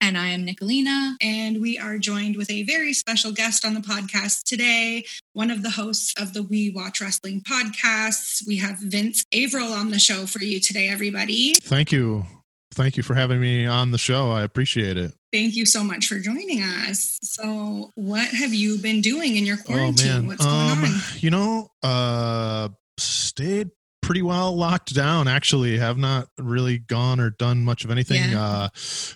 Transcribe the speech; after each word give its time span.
And 0.00 0.16
I 0.16 0.28
am 0.28 0.46
Nicolina. 0.46 1.14
And 1.20 1.60
we 1.60 1.78
are 1.78 1.98
joined 1.98 2.36
with 2.36 2.50
a 2.50 2.62
very 2.62 2.92
special 2.94 3.32
guest 3.32 3.64
on 3.64 3.74
the 3.74 3.80
podcast 3.80 4.44
today, 4.44 5.04
one 5.34 5.50
of 5.50 5.62
the 5.62 5.70
hosts 5.70 6.14
of 6.20 6.32
the 6.32 6.42
We 6.42 6.70
Watch 6.70 7.00
Wrestling 7.00 7.42
podcasts. 7.42 8.46
We 8.46 8.56
have 8.58 8.78
Vince 8.78 9.24
Averill 9.32 9.72
on 9.72 9.90
the 9.90 9.98
show 9.98 10.26
for 10.26 10.42
you 10.42 10.58
today, 10.58 10.88
everybody. 10.88 11.54
Thank 11.62 11.92
you. 11.92 12.24
Thank 12.72 12.96
you 12.96 13.02
for 13.02 13.14
having 13.14 13.40
me 13.40 13.66
on 13.66 13.90
the 13.90 13.98
show. 13.98 14.30
I 14.30 14.42
appreciate 14.42 14.96
it. 14.96 15.12
Thank 15.32 15.54
you 15.54 15.66
so 15.66 15.84
much 15.84 16.06
for 16.06 16.18
joining 16.18 16.62
us. 16.62 17.18
So, 17.22 17.90
what 17.94 18.28
have 18.28 18.54
you 18.54 18.78
been 18.78 19.00
doing 19.00 19.36
in 19.36 19.44
your 19.44 19.56
quarantine? 19.56 20.10
Oh 20.10 20.14
man, 20.14 20.26
What's 20.28 20.44
going 20.44 20.70
um, 20.70 20.84
on? 20.84 21.00
you 21.18 21.30
know, 21.30 21.68
uh, 21.82 22.68
stayed 22.96 23.70
pretty 24.10 24.22
well 24.22 24.56
locked 24.56 24.92
down. 24.92 25.28
Actually, 25.28 25.78
have 25.78 25.96
not 25.96 26.26
really 26.36 26.78
gone 26.78 27.20
or 27.20 27.30
done 27.30 27.64
much 27.64 27.84
of 27.84 27.92
anything. 27.92 28.32
Yeah. 28.32 28.42
Uh, 28.42 28.68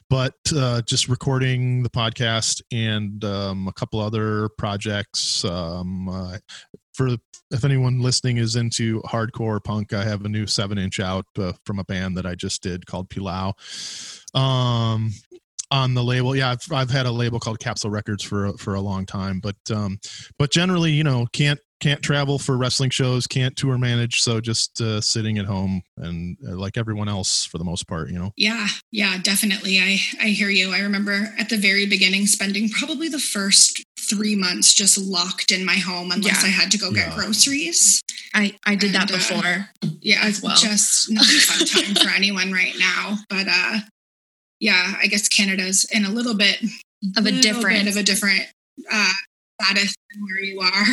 but 0.08 0.34
uh, 0.54 0.82
just 0.82 1.08
recording 1.08 1.82
the 1.82 1.90
podcast 1.90 2.62
and 2.70 3.24
um, 3.24 3.66
a 3.66 3.72
couple 3.72 3.98
other 3.98 4.50
projects. 4.56 5.44
Um, 5.44 6.08
uh, 6.08 6.38
for 6.92 7.08
if 7.50 7.64
anyone 7.64 8.02
listening 8.02 8.36
is 8.36 8.54
into 8.54 9.00
hardcore 9.00 9.58
punk, 9.64 9.92
I 9.92 10.04
have 10.04 10.24
a 10.24 10.28
new 10.28 10.46
seven 10.46 10.78
inch 10.78 11.00
out 11.00 11.26
uh, 11.40 11.54
from 11.66 11.80
a 11.80 11.84
band 11.84 12.16
that 12.16 12.24
I 12.24 12.36
just 12.36 12.62
did 12.62 12.86
called 12.86 13.10
Pilau. 13.10 13.54
Um, 14.32 15.10
on 15.72 15.94
the 15.94 16.04
label, 16.04 16.36
yeah, 16.36 16.50
I've 16.50 16.72
I've 16.72 16.90
had 16.90 17.06
a 17.06 17.10
label 17.10 17.40
called 17.40 17.58
Capsule 17.58 17.90
Records 17.90 18.22
for 18.22 18.46
a- 18.46 18.58
for 18.58 18.74
a 18.74 18.80
long 18.80 19.06
time, 19.06 19.40
but 19.40 19.56
um, 19.72 19.98
but 20.38 20.52
generally, 20.52 20.92
you 20.92 21.02
know, 21.02 21.26
can't 21.32 21.58
can't 21.80 22.02
travel 22.02 22.38
for 22.38 22.56
wrestling 22.56 22.90
shows, 22.90 23.26
can't 23.26 23.54
tour 23.56 23.76
manage, 23.76 24.20
so 24.22 24.40
just 24.40 24.80
uh, 24.80 25.00
sitting 25.00 25.38
at 25.38 25.44
home 25.44 25.82
and 25.98 26.36
uh, 26.48 26.56
like 26.56 26.76
everyone 26.76 27.08
else 27.08 27.44
for 27.44 27.58
the 27.58 27.64
most 27.64 27.86
part, 27.86 28.08
you 28.10 28.18
know. 28.18 28.32
Yeah, 28.36 28.66
yeah, 28.92 29.18
definitely. 29.22 29.78
I 29.80 29.98
I 30.20 30.28
hear 30.28 30.48
you. 30.50 30.72
I 30.72 30.80
remember 30.80 31.34
at 31.38 31.48
the 31.50 31.56
very 31.58 31.84
beginning 31.86 32.26
spending 32.26 32.68
probably 32.70 33.08
the 33.08 33.18
first 33.18 33.82
three 33.98 34.36
months 34.36 34.72
just 34.74 34.98
locked 34.98 35.50
in 35.50 35.64
my 35.64 35.76
home 35.76 36.10
unless 36.10 36.42
Yeah. 36.42 36.48
I 36.48 36.50
had 36.52 36.70
to 36.72 36.78
go 36.78 36.90
get 36.92 37.08
Yeah. 37.08 37.14
groceries. 37.16 38.00
I, 38.34 38.54
I 38.66 38.74
did 38.74 38.92
that 38.92 39.10
And, 39.10 39.12
uh, 39.12 39.16
before. 39.16 39.68
Yeah, 40.02 40.20
As 40.24 40.42
well. 40.42 40.56
Just 40.56 41.10
not 41.10 41.24
a 41.24 41.40
fun 41.40 41.66
time 41.66 41.94
for 41.94 42.10
anyone 42.10 42.52
right 42.52 42.74
now. 42.78 43.18
But 43.30 43.46
uh 43.48 43.80
yeah, 44.60 44.94
I 45.00 45.06
guess 45.08 45.28
Canada's 45.28 45.84
in 45.92 46.04
a 46.04 46.10
little 46.10 46.34
bit 46.34 46.62
Of 47.16 47.26
a 47.26 47.32
different- 47.32 47.84
bit 47.84 47.88
of 47.88 47.96
a 47.96 48.02
different 48.02 48.42
uh 48.90 49.12
status 49.64 49.94
where 50.20 50.40
you 50.44 50.60
are. 50.60 50.84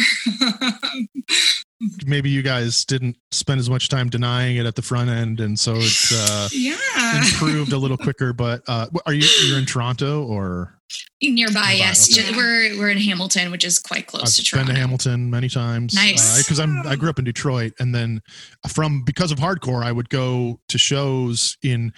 Maybe 2.06 2.30
you 2.30 2.44
guys 2.44 2.86
didn't 2.86 3.18
spend 3.32 3.60
as 3.60 3.70
much 3.70 3.90
time 3.90 4.08
denying 4.08 4.58
it 4.58 4.68
at 4.68 4.76
the 4.76 4.84
front 4.84 5.10
end, 5.10 5.40
and 5.40 5.60
so 5.60 5.74
it's 5.78 6.12
uh, 6.14 6.48
yeah. 6.52 6.78
improved 7.18 7.74
a 7.74 7.78
little 7.78 7.98
quicker. 8.04 8.34
But 8.34 8.62
uh, 8.68 8.88
are 9.08 9.14
you 9.14 9.28
you're 9.48 9.58
in 9.58 9.66
Toronto 9.66 10.24
or? 10.24 10.78
Nearby, 11.24 11.54
Nearby, 11.54 11.74
yes. 11.78 12.20
okay. 12.20 12.36
We're 12.36 12.78
we're 12.78 12.90
in 12.90 12.98
Hamilton, 12.98 13.50
which 13.50 13.64
is 13.64 13.80
quite 13.80 14.08
close 14.08 14.38
I've 14.40 14.46
to 14.46 14.52
been 14.52 14.66
Toronto. 14.66 14.74
to 14.74 14.80
Hamilton 14.80 15.30
many 15.30 15.50
times. 15.50 15.96
Nice. 15.96 16.44
Because 16.44 16.60
I'm 16.60 16.86
I 16.86 16.96
grew 16.96 17.10
up 17.10 17.18
in 17.18 17.26
Detroit, 17.26 17.74
and 17.80 17.96
then 17.96 18.22
from 18.68 19.04
because 19.04 19.32
of 19.32 19.40
hardcore, 19.40 19.84
I 19.84 19.92
would 19.92 20.10
go 20.10 20.60
to 20.68 20.78
shows 20.78 21.58
in 21.64 21.94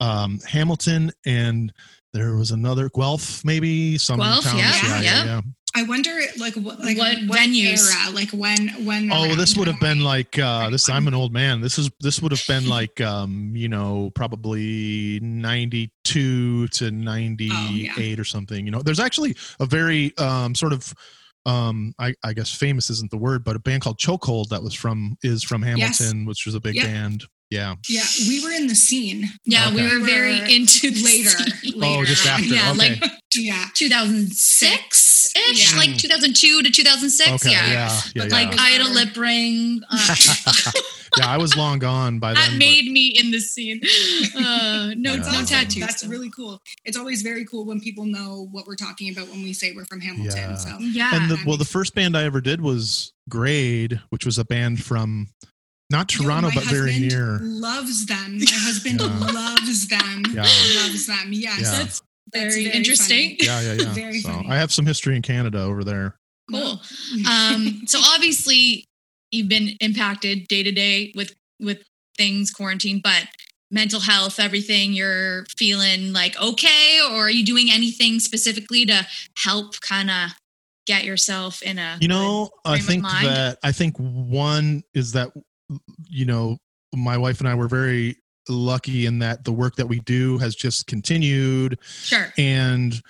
um, 0.00 0.40
Hamilton, 0.48 1.12
and 1.26 1.72
there 2.12 2.34
was 2.36 2.50
another 2.50 2.88
Guelph, 2.88 3.44
maybe 3.44 3.98
some 3.98 4.18
Guelph, 4.18 4.44
towns. 4.44 4.82
yeah, 4.82 5.00
yeah. 5.02 5.40
I 5.78 5.82
wonder 5.84 6.10
like 6.38 6.54
what 6.54 6.80
like 6.80 6.98
What 6.98 7.16
venues? 7.18 7.88
era, 7.88 8.12
like 8.12 8.30
when 8.30 8.68
when 8.84 9.10
Oh, 9.12 9.34
this 9.34 9.56
would 9.56 9.66
have 9.68 9.80
been 9.80 10.00
like 10.02 10.38
uh, 10.38 10.70
this. 10.70 10.88
I'm 10.88 11.06
an 11.06 11.14
old 11.14 11.32
man. 11.32 11.60
This 11.60 11.78
is 11.78 11.90
this 12.00 12.20
would 12.20 12.32
have 12.32 12.44
been 12.46 12.68
like 12.78 13.00
um, 13.00 13.52
you 13.54 13.68
know 13.68 14.10
probably 14.14 15.20
92 15.20 16.68
to 16.68 16.90
98 16.90 18.18
or 18.20 18.24
something. 18.24 18.64
You 18.64 18.70
know, 18.72 18.82
there's 18.82 19.00
actually 19.00 19.36
a 19.60 19.66
very 19.66 20.16
um, 20.18 20.54
sort 20.54 20.72
of 20.72 20.92
um, 21.46 21.94
I, 21.98 22.14
I 22.24 22.32
guess 22.34 22.52
famous 22.54 22.90
isn't 22.90 23.10
the 23.10 23.16
word, 23.16 23.44
but 23.44 23.56
a 23.56 23.58
band 23.58 23.82
called 23.82 23.98
Chokehold 23.98 24.48
that 24.48 24.62
was 24.62 24.74
from 24.74 25.16
is 25.22 25.42
from 25.42 25.62
Yes. 25.64 25.98
Hamilton, 25.98 26.26
which 26.26 26.44
was 26.44 26.54
a 26.54 26.60
big 26.60 26.74
Yep. 26.74 26.84
band. 26.84 27.24
Yeah. 27.50 27.76
Yeah, 27.88 28.04
we 28.28 28.44
were 28.44 28.50
in 28.50 28.66
the 28.66 28.74
scene. 28.74 29.24
yeah, 29.46 29.74
we 29.74 29.82
were 29.82 30.04
very 30.04 30.36
into 30.54 30.90
the 30.90 31.02
later. 31.02 31.30
scene. 31.30 31.82
Oh, 31.82 32.04
just 32.04 32.26
after. 32.26 32.44
Yeah, 32.54 32.72
okay. 32.72 33.00
like 33.00 33.10
Yeah. 33.36 33.66
2006 33.74 35.32
ish, 35.50 35.72
Yeah. 35.72 35.78
like 35.78 35.96
2002 35.98 36.62
to 36.62 36.70
2006. 36.70 37.46
okay. 37.46 37.50
yeah. 37.54 37.66
Yeah. 37.66 37.72
Yeah. 37.72 38.00
But 38.14 38.30
yeah. 38.30 38.36
Like 38.48 38.58
I 38.58 38.68
had 38.70 38.80
a 38.80 38.88
lip 38.90 39.16
ring. 39.16 39.80
Uh, 39.90 40.14
yeah. 41.18 41.26
I 41.28 41.36
was 41.36 41.56
long 41.56 41.78
gone 41.78 42.18
by 42.18 42.34
then. 42.34 42.42
that 42.42 42.50
but- 42.52 42.58
made 42.58 42.90
me 42.90 43.08
in 43.08 43.30
the 43.30 43.40
scene. 43.40 43.80
Uh, 44.36 44.92
no, 44.96 45.12
Yeah. 45.14 45.16
No 45.22 45.28
awesome. 45.28 45.46
tattoos. 45.46 45.80
That's 45.80 46.02
though. 46.02 46.08
really 46.08 46.30
cool. 46.30 46.60
It's 46.84 46.96
always 46.96 47.22
very 47.22 47.44
cool 47.44 47.64
when 47.66 47.80
people 47.80 48.04
know 48.06 48.48
what 48.50 48.66
we're 48.66 48.76
talking 48.76 49.12
about 49.12 49.28
when 49.28 49.42
we 49.42 49.52
say 49.52 49.72
we're 49.74 49.84
from 49.84 50.00
Hamilton. 50.00 50.36
Yeah. 50.50 50.54
So 50.56 50.76
yeah. 50.80 51.10
and 51.14 51.30
the, 51.30 51.36
that 51.36 51.46
well, 51.46 51.56
the 51.56 51.64
first 51.64 51.94
band 51.94 52.16
I 52.16 52.24
ever 52.24 52.40
did 52.40 52.60
was 52.60 53.12
Grade, 53.28 54.00
which 54.10 54.24
was 54.24 54.38
a 54.38 54.44
band 54.44 54.82
from 54.82 55.28
not 55.90 56.14
Yo, 56.14 56.22
Toronto, 56.24 56.48
my 56.48 56.54
but 56.54 56.64
very 56.64 56.98
near. 56.98 57.38
Loves 57.42 58.06
them. 58.06 58.38
My 58.38 58.44
husband 58.48 59.00
Yeah. 59.00 59.06
loves 59.32 59.88
them. 59.88 60.22
Yeah. 60.32 60.42
Loves 60.42 61.06
them. 61.06 61.32
Yes. 61.32 61.60
Yeah. 61.62 61.78
That's, 61.78 62.02
that's 62.32 62.54
very, 62.54 62.70
interesting. 62.70 63.36
Yeah, 63.40 63.60
yeah, 63.60 63.72
yeah. 63.80 63.92
Very 63.92 64.20
so 64.20 64.30
funny. 64.30 64.48
I 64.50 64.56
have 64.56 64.72
some 64.72 64.86
history 64.86 65.16
in 65.16 65.22
Canada 65.22 65.60
over 65.60 65.84
there. 65.84 66.16
Cool. 66.50 66.80
Um, 67.28 67.82
so 67.86 67.98
obviously 68.14 68.84
you've 69.30 69.48
been 69.48 69.70
impacted 69.80 70.48
day 70.48 70.62
to 70.62 70.72
day 70.72 71.12
with 71.14 71.34
with 71.60 71.82
things 72.16 72.50
quarantine, 72.50 73.00
but 73.02 73.26
mental 73.70 74.00
health, 74.00 74.40
everything 74.40 74.92
you're 74.92 75.44
feeling 75.56 76.12
like 76.12 76.40
okay, 76.40 77.00
or 77.10 77.26
are 77.26 77.30
you 77.30 77.44
doing 77.44 77.68
anything 77.70 78.18
specifically 78.20 78.86
to 78.86 79.06
help 79.36 79.80
kind 79.80 80.10
of 80.10 80.30
get 80.86 81.04
yourself 81.04 81.62
in 81.62 81.78
a 81.78 81.98
You 82.00 82.08
know, 82.08 82.50
I 82.64 82.78
think 82.78 83.02
that 83.02 83.58
I 83.62 83.72
think 83.72 83.96
one 83.98 84.82
is 84.94 85.12
that 85.12 85.30
you 86.08 86.24
know 86.24 86.58
my 86.94 87.18
wife 87.18 87.40
and 87.40 87.48
I 87.48 87.54
were 87.54 87.68
very 87.68 88.16
lucky 88.48 89.06
in 89.06 89.18
that 89.20 89.44
the 89.44 89.52
work 89.52 89.76
that 89.76 89.86
we 89.86 90.00
do 90.00 90.38
has 90.38 90.54
just 90.54 90.86
continued 90.86 91.78
sure. 91.82 92.32
and 92.38 93.00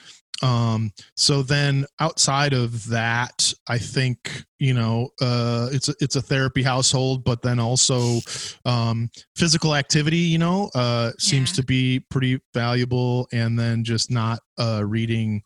um 0.41 0.93
so 1.17 1.43
then 1.43 1.85
outside 1.99 2.53
of 2.53 2.87
that 2.89 3.53
i 3.67 3.77
think 3.77 4.45
you 4.61 4.73
know 4.73 5.09
uh 5.21 5.69
it's 5.73 5.89
a, 5.89 5.95
it's 6.01 6.15
a 6.15 6.23
therapy 6.23 6.63
household 6.63 7.25
but 7.25 7.43
then 7.43 7.59
also 7.59 8.21
um 8.65 9.11
physical 9.35 9.75
activity 9.75 10.19
you 10.19 10.39
know 10.39 10.71
uh 10.77 11.11
seems 11.19 11.51
Yeah. 11.51 11.57
to 11.57 11.63
be 11.65 12.01
pretty 12.09 12.41
valuable 12.55 13.27
and 13.33 13.59
then 13.59 13.83
just 13.83 14.11
not 14.13 14.39
uh 14.61 14.83
reading 14.87 15.43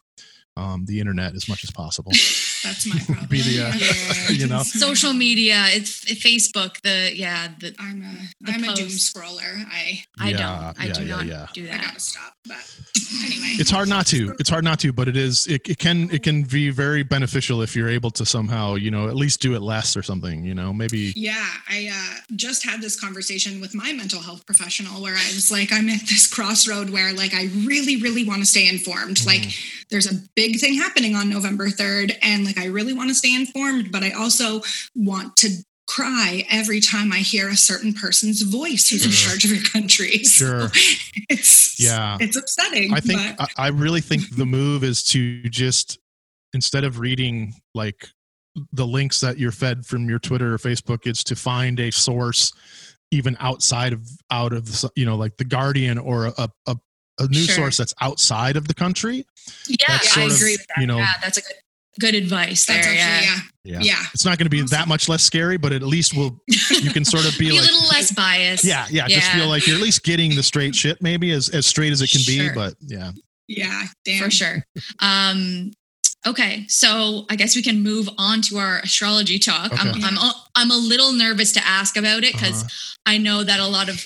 um 0.59 0.85
the 0.85 1.01
internet 1.01 1.35
as 1.35 1.49
much 1.49 1.65
as 1.65 1.71
possible 1.71 2.13
That's 2.63 2.87
my 2.87 2.99
problem. 3.07 3.27
Be 3.29 3.43
the, 3.43 3.65
uh, 3.65 3.73
Yeah. 3.75 4.31
you 4.31 4.47
know. 4.47 4.63
Social 4.63 5.13
media, 5.13 5.65
it's 5.69 6.05
Facebook. 6.05 6.81
The 6.83 7.15
yeah, 7.17 7.49
the 7.59 7.75
I'm 7.79 8.03
a 8.03 8.15
The 8.41 8.53
I'm 8.53 8.65
a 8.65 8.75
doom 8.75 8.89
scroller. 8.89 9.65
I 9.71 10.05
I 10.19 10.33
don't. 10.33 10.41
I 10.43 10.87
yeah, 10.87 10.93
do 10.93 11.05
yeah, 11.05 11.17
not 11.17 11.27
yeah. 11.27 11.47
do 11.53 11.65
I 11.65 11.67
that. 11.67 11.83
gotta 11.83 12.01
stop. 12.01 12.35
But 12.45 12.77
anyway, 13.25 13.55
It's 13.61 13.71
hard 13.71 13.89
not 13.89 14.07
to. 14.09 14.35
It's 14.41 14.51
hard 14.51 14.65
not 14.65 14.81
to, 14.81 14.93
but 14.93 15.07
it 15.09 15.17
is. 15.17 15.47
It, 15.47 15.69
it 15.69 15.79
can. 15.79 16.11
It 16.11 16.23
can 16.23 16.43
be 16.43 16.71
very 16.71 17.03
beneficial 17.05 17.63
if 17.63 17.77
you're 17.77 17.89
able 17.89 18.11
to 18.13 18.27
somehow, 18.27 18.75
you 18.75 18.91
know, 18.91 19.09
at 19.09 19.15
least 19.15 19.41
do 19.41 19.55
it 19.55 19.63
less 19.63 19.97
or 19.97 20.03
something. 20.03 20.45
You 20.45 20.55
know, 20.55 20.73
maybe. 20.73 21.13
Yeah, 21.15 21.47
I 21.69 21.91
uh, 21.93 22.21
just 22.35 22.65
had 22.65 22.81
this 22.81 22.99
conversation 22.99 23.61
with 23.61 23.75
my 23.75 23.93
mental 23.93 24.21
health 24.21 24.45
professional 24.47 25.01
where 25.03 25.15
I 25.15 25.29
was 25.35 25.51
like, 25.53 25.73
I'm 25.73 25.89
at 25.89 26.01
this 26.01 26.27
crossroad 26.33 26.91
where, 26.91 27.13
like, 27.13 27.33
I 27.35 27.45
really, 27.65 27.97
really 28.03 28.25
want 28.25 28.41
to 28.41 28.47
stay 28.47 28.69
informed. 28.69 29.25
Like, 29.25 29.45
there's 29.93 30.11
a 30.11 30.17
big 30.35 30.59
thing 30.59 30.75
happening 30.75 31.15
on 31.15 31.29
November 31.29 31.69
3rd, 31.69 32.17
and 32.23 32.45
like, 32.45 32.59
I 32.59 32.67
really 32.67 32.93
want 32.93 33.11
to 33.11 33.15
stay 33.15 33.33
informed, 33.35 33.93
but 33.93 34.03
I 34.03 34.11
also 34.11 34.63
want 34.97 35.37
to 35.37 35.51
cry 35.87 36.47
every 36.51 36.81
time 36.81 37.13
I 37.13 37.19
hear 37.19 37.49
a 37.49 37.57
certain 37.57 37.93
person's 37.93 38.43
voice 38.43 38.89
who's 38.89 39.05
in 39.05 39.11
mm. 39.11 39.29
charge 39.29 39.45
of 39.45 39.51
your 39.51 39.63
country. 39.63 40.19
So 40.25 40.47
Sure. 40.47 40.71
it's 41.29 41.79
Yeah. 41.79 42.17
it's 42.21 42.37
upsetting. 42.37 42.95
I 42.95 43.01
think. 43.01 43.37
but 43.37 43.51
I, 43.57 43.69
really 43.69 44.01
think 44.01 44.35
the 44.35 44.47
move 44.47 44.85
is 44.85 45.03
to 45.05 45.43
just 45.45 45.99
instead 46.55 46.85
of 46.85 46.99
reading 46.99 47.55
like 47.75 48.09
the 48.73 48.87
links 48.87 49.21
that 49.21 49.39
you're 49.39 49.53
fed 49.53 49.85
from 49.85 50.09
your 50.09 50.19
Twitter 50.19 50.55
or 50.55 50.59
Facebook, 50.59 51.07
it's 51.07 51.25
to 51.25 51.37
find 51.37 51.79
a 51.81 51.91
source 51.91 52.53
even 53.11 53.37
outside 53.41 53.93
of 53.93 54.09
out 54.31 54.53
of 54.53 54.67
the, 54.67 54.91
you 54.97 55.05
know 55.05 55.17
like 55.17 55.37
the 55.37 55.45
Guardian 55.45 55.99
or 55.99 56.27
a 56.27 56.49
a, 56.67 56.77
a 57.23 57.29
news 57.29 57.47
Sure. 57.47 57.57
source 57.57 57.77
that's 57.77 57.95
outside 58.01 58.57
of 58.57 58.69
the 58.69 58.75
country. 58.75 59.25
Yeah, 59.69 59.77
That's 59.89 60.13
I 60.17 60.21
sort 60.21 60.31
of, 60.33 60.37
agree 60.37 60.53
with 60.55 60.67
that. 60.69 60.81
you 60.81 60.87
know- 60.87 60.99
yeah, 60.99 61.13
that's 61.23 61.39
a 61.39 61.43
good 61.43 61.53
good 62.01 62.15
advice 62.15 62.65
that's 62.65 62.87
there. 62.87 62.95
actually, 62.97 63.27
yeah. 63.27 63.39
yeah. 63.65 63.81
Yeah. 63.83 63.95
Yeah. 63.99 64.07
It's 64.15 64.25
not 64.25 64.39
going 64.39 64.47
to 64.47 64.51
be 64.51 64.63
that 64.63 64.89
much 64.89 65.11
less 65.11 65.23
scary, 65.23 65.59
but 65.59 65.73
at 65.75 65.83
least 65.83 66.17
will 66.17 66.41
you 66.71 66.91
can 66.91 67.05
sort 67.05 67.27
of 67.27 67.39
be, 67.39 67.51
Be 67.51 67.61
like 67.61 67.69
a 67.69 67.73
little 67.73 67.89
less 67.91 68.11
biased. 68.13 68.65
yeah, 68.65 68.87
yeah, 68.91 69.07
just 69.09 69.31
feel 69.33 69.47
like 69.47 69.67
you're 69.67 69.77
at 69.77 69.83
least 69.83 70.03
getting 70.03 70.35
the 70.35 70.43
straight 70.43 70.75
shit 70.75 71.03
maybe 71.03 71.31
as 71.33 71.51
as 71.51 71.67
straight 71.67 71.93
as 71.93 72.01
it 72.01 72.11
can 72.11 72.21
Sure. 72.23 72.49
be, 72.49 72.55
but 72.55 72.75
yeah. 72.81 73.11
Yeah. 73.47 73.83
Damn. 74.07 74.25
for 74.25 74.31
sure. 74.31 74.65
Um, 75.01 75.73
okay, 76.27 76.65
so 76.69 77.27
I 77.29 77.37
guess 77.37 77.55
we 77.57 77.63
can 77.63 77.83
move 77.83 78.09
on 78.17 78.41
to 78.43 78.57
our 78.57 78.79
astrology 78.79 79.39
talk. 79.39 79.71
I'm, 79.79 80.03
I'm 80.03 80.17
a- 80.17 80.45
I'm 80.57 80.71
a 80.71 80.77
little 80.77 81.13
nervous 81.13 81.53
to 81.53 81.67
ask 81.67 81.97
about 81.99 82.25
it 82.25 82.33
because 82.33 82.63
Uh-huh. 82.65 82.99
I 83.05 83.19
know 83.19 83.45
that 83.45 83.61
a 83.61 83.67
lot 83.67 83.89
of 83.91 84.03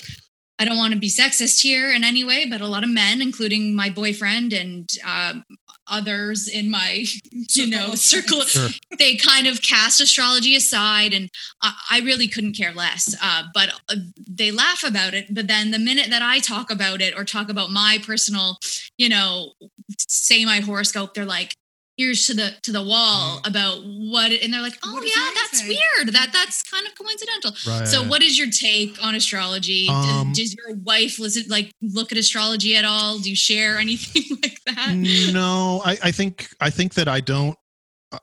I 0.59 0.65
don't 0.65 0.77
want 0.77 0.93
to 0.93 0.99
be 0.99 1.09
sexist 1.09 1.61
here 1.61 1.91
in 1.91 2.03
any 2.03 2.23
way, 2.23 2.47
but 2.49 2.61
a 2.61 2.67
lot 2.67 2.83
of 2.83 2.89
men, 2.89 3.21
including 3.21 3.75
my 3.75 3.89
boyfriend 3.89 4.53
and 4.53 4.89
um, 5.05 5.45
others 5.87 6.47
in 6.47 6.69
my 6.69 7.05
you 7.31 7.67
know 7.67 7.93
circle, 7.95 8.41
Sure. 8.41 8.69
they 8.97 9.15
kind 9.15 9.47
of 9.47 9.61
cast 9.61 10.01
astrology 10.01 10.55
aside, 10.55 11.13
and 11.13 11.29
I, 11.61 11.73
I 11.91 11.99
really 12.01 12.27
couldn't 12.27 12.53
care 12.57 12.73
less. 12.73 13.15
Uh, 13.21 13.43
but 13.53 13.69
uh, 13.89 13.95
they 14.27 14.51
laugh 14.51 14.83
about 14.83 15.13
it. 15.13 15.33
But 15.33 15.47
then 15.47 15.71
the 15.71 15.79
minute 15.79 16.09
that 16.09 16.21
I 16.23 16.39
talk 16.39 16.71
about 16.71 17.01
it 17.01 17.13
or 17.17 17.23
talk 17.23 17.49
about 17.49 17.69
my 17.69 17.99
personal, 18.05 18.57
you 18.97 19.09
know, 19.09 19.53
say 19.97 20.43
my 20.45 20.59
horoscope, 20.59 21.13
they're 21.13 21.25
like. 21.25 21.55
Ears 21.99 22.27
to 22.27 22.33
the 22.35 22.51
to 22.61 22.71
the 22.71 22.83
wall 22.83 23.41
about 23.43 23.79
what, 23.83 24.31
and 24.31 24.53
they're 24.53 24.61
like, 24.61 24.77
"Oh 24.83 24.93
What 24.93 25.03
yeah, 25.03 25.31
that's 25.35 25.61
say?" 25.61 25.67
weird. 25.69 26.13
That 26.13 26.29
that's 26.31 26.61
kind 26.63 26.85
of 26.85 26.93
coincidental." 26.95 27.51
Right. 27.67 27.87
So, 27.87 28.03
what 28.03 28.21
is 28.21 28.37
your 28.37 28.49
take 28.51 29.03
on 29.03 29.15
astrology? 29.15 29.87
Does- 29.87 30.05
Um, 30.21 30.31
does, 30.33 30.53
your 30.55 30.75
wife 30.75 31.17
listen, 31.19 31.45
like, 31.49 31.71
look 31.81 32.11
at 32.11 32.17
astrology 32.17 32.75
at 32.75 32.85
all? 32.85 33.17
Do 33.17 33.29
you 33.29 33.35
share 33.35 33.77
anything 33.79 34.23
like 34.43 34.59
that? 34.65 34.93
no 35.33 35.81
I, 35.85 35.97
I 36.03 36.11
think 36.11 36.49
i 36.59 36.69
think 36.69 36.93
that 36.95 37.07
i 37.07 37.19
don't 37.21 37.57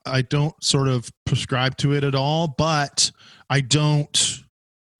i 0.05 0.21
don't 0.23 0.55
sort 0.63 0.89
of 0.89 1.11
prescribe 1.27 1.77
to 1.79 1.95
it 1.95 2.05
at 2.05 2.15
all 2.15 2.47
but 2.49 3.11
i 3.51 3.61
don't 3.63 4.41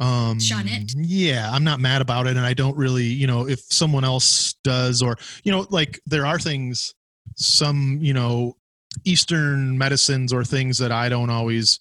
um 0.01 0.41
Shun 0.41 0.67
it? 0.67 0.93
yeah 0.97 1.51
i'm 1.53 1.63
not 1.65 1.81
mad 1.81 2.01
about 2.03 2.27
it 2.27 2.37
and 2.37 2.45
i 2.47 2.55
don't 2.55 2.77
really 2.77 3.05
you 3.05 3.27
know 3.27 3.47
if 3.47 3.61
someone 3.71 4.05
else 4.05 4.55
does 4.65 5.03
or 5.03 5.17
you 5.45 5.53
know 5.53 5.67
like 5.71 6.01
there 6.07 6.25
are 6.27 6.39
things 6.39 6.95
some 7.37 7.99
you 8.01 8.15
know 8.15 8.57
eastern 9.05 9.77
medicines 9.79 10.33
or 10.33 10.45
things 10.45 10.79
that 10.79 10.93
i 10.93 11.09
don't 11.09 11.31
always 11.31 11.81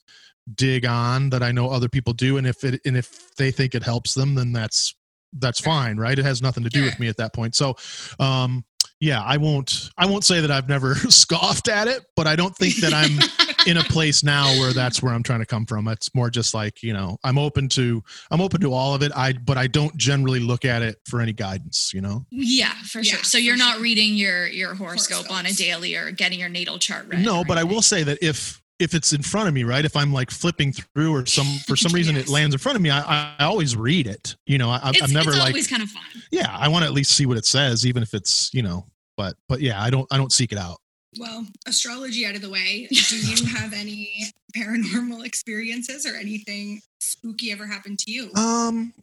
dig 0.55 0.85
on 0.85 1.29
that 1.29 1.41
i 1.43 1.51
know 1.51 1.69
other 1.69 1.87
people 1.89 2.13
do 2.13 2.37
and 2.37 2.45
if 2.47 2.63
it 2.63 2.81
and 2.85 2.97
if 2.97 3.33
they 3.35 3.51
think 3.51 3.73
it 3.75 3.83
helps 3.83 4.13
them 4.13 4.35
then 4.35 4.51
that's 4.51 4.95
that's 5.39 5.59
Sure. 5.61 5.71
fine 5.73 5.97
right? 5.97 6.19
It 6.19 6.25
has 6.25 6.41
nothing 6.43 6.63
to 6.63 6.69
do 6.69 6.83
with 6.83 6.99
me 6.99 7.07
at 7.07 7.17
that 7.17 7.33
point. 7.33 7.55
So 7.55 7.75
um 8.19 8.63
yeah 8.99 9.21
i 9.23 9.35
won't 9.37 9.89
i 9.97 10.05
won't 10.05 10.23
say 10.23 10.39
that 10.41 10.51
i've 10.51 10.69
never 10.69 10.93
scoffed 11.09 11.67
at 11.67 11.87
it 11.87 12.03
but 12.15 12.27
i 12.27 12.35
don't 12.35 12.55
think 12.55 12.75
that 12.77 12.93
i'm 12.93 13.17
in 13.67 13.77
a 13.77 13.83
place 13.83 14.23
now 14.23 14.45
where 14.59 14.73
that's 14.73 15.01
where 15.01 15.13
i'm 15.13 15.23
trying 15.23 15.39
to 15.39 15.45
come 15.45 15.65
from 15.65 15.87
it's 15.87 16.13
more 16.15 16.29
just 16.29 16.53
like 16.53 16.81
you 16.83 16.93
know 16.93 17.17
i'm 17.23 17.37
open 17.37 17.69
to 17.69 18.03
i'm 18.31 18.41
open 18.41 18.59
to 18.61 18.73
all 18.73 18.93
of 18.93 19.01
it 19.01 19.11
i 19.15 19.31
but 19.33 19.57
i 19.57 19.67
don't 19.67 19.95
generally 19.97 20.39
look 20.39 20.65
at 20.65 20.81
it 20.81 20.97
for 21.07 21.21
any 21.21 21.33
guidance 21.33 21.91
you 21.93 22.01
know 22.01 22.25
Yeah, 22.31 22.73
for 22.85 22.99
Yeah, 22.99 23.13
sure. 23.15 23.23
So 23.23 23.37
for 23.37 23.41
you're 23.41 23.57
not 23.57 23.75
sure. 23.75 23.83
reading 23.83 24.15
your 24.15 24.47
your 24.47 24.73
horoscope 24.75 25.31
on 25.31 25.45
a 25.45 25.51
daily 25.53 25.95
or 25.95 26.11
getting 26.11 26.39
your 26.39 26.49
natal 26.49 26.77
chart 26.79 27.07
read. 27.07 27.23
no 27.23 27.39
or 27.39 27.45
but 27.45 27.57
i 27.57 27.63
will 27.63 27.81
say 27.81 28.03
that 28.03 28.17
if 28.21 28.61
if 28.79 28.93
it's 28.95 29.13
in 29.13 29.21
front 29.21 29.47
of 29.47 29.53
me 29.53 29.63
right 29.63 29.85
if 29.85 29.95
i'm 29.95 30.11
like 30.11 30.29
flipping 30.31 30.73
through 30.73 31.13
or 31.15 31.25
some 31.25 31.45
for 31.67 31.75
some 31.75 31.91
reason 31.93 32.15
Yes. 32.15 32.25
it 32.27 32.31
lands 32.31 32.53
in 32.55 32.59
front 32.59 32.75
of 32.75 32.81
me 32.81 32.89
i, 32.89 33.35
I 33.39 33.43
always 33.45 33.75
read 33.77 34.07
it 34.07 34.35
you 34.45 34.57
know 34.57 34.69
I, 34.69 34.89
It's, 34.89 35.01
i'm 35.01 35.11
never 35.13 35.29
it's 35.29 35.39
like 35.39 35.49
always 35.49 35.67
kind 35.67 35.83
of 35.83 35.89
fun. 35.89 36.03
yeah 36.31 36.55
i 36.57 36.67
want 36.67 36.83
to 36.83 36.87
at 36.87 36.93
least 36.93 37.11
see 37.11 37.25
what 37.25 37.37
it 37.37 37.45
says 37.45 37.85
even 37.85 38.03
if 38.03 38.13
it's 38.13 38.53
you 38.53 38.61
know 38.63 38.85
but 39.15 39.35
but 39.47 39.61
yeah 39.61 39.81
i 39.81 39.89
don't 39.89 40.07
i 40.11 40.17
don't 40.17 40.31
seek 40.33 40.51
it 40.51 40.57
out 40.57 40.77
Well, 41.19 41.45
astrology 41.67 42.25
out 42.25 42.35
of 42.35 42.41
the 42.41 42.49
way. 42.49 42.87
Do 42.89 43.17
you 43.17 43.45
have 43.55 43.73
any 43.73 44.31
paranormal 44.55 45.25
experiences 45.25 46.05
or 46.05 46.15
anything 46.15 46.81
spooky 46.99 47.51
ever 47.51 47.65
happened 47.65 47.99
to 47.99 48.11
you? 48.11 48.31
Um, 48.35 48.93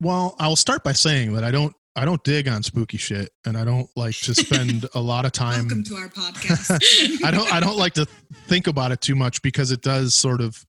well, 0.00 0.36
I'll 0.38 0.56
start 0.56 0.84
by 0.84 0.92
saying 0.92 1.34
that 1.34 1.44
I 1.44 1.50
don't 1.50 1.74
I 1.96 2.04
don't 2.04 2.22
dig 2.22 2.48
on 2.48 2.62
spooky 2.62 2.96
shit, 2.96 3.30
and 3.44 3.56
I 3.56 3.64
don't 3.64 3.90
like 3.96 4.14
to 4.20 4.34
spend 4.34 4.88
a 4.94 5.00
lot 5.00 5.24
of 5.24 5.32
time. 5.32 5.66
Welcome 5.66 5.84
to 5.84 5.94
our 5.96 6.08
podcast. 6.08 7.22
I 7.24 7.30
don't 7.30 7.52
I 7.52 7.60
don't 7.60 7.76
like 7.76 7.94
to 7.94 8.06
think 8.46 8.66
about 8.66 8.92
it 8.92 9.00
too 9.00 9.14
much 9.14 9.42
because 9.42 9.70
it 9.70 9.82
does 9.82 10.14
sort 10.14 10.40
of 10.40 10.64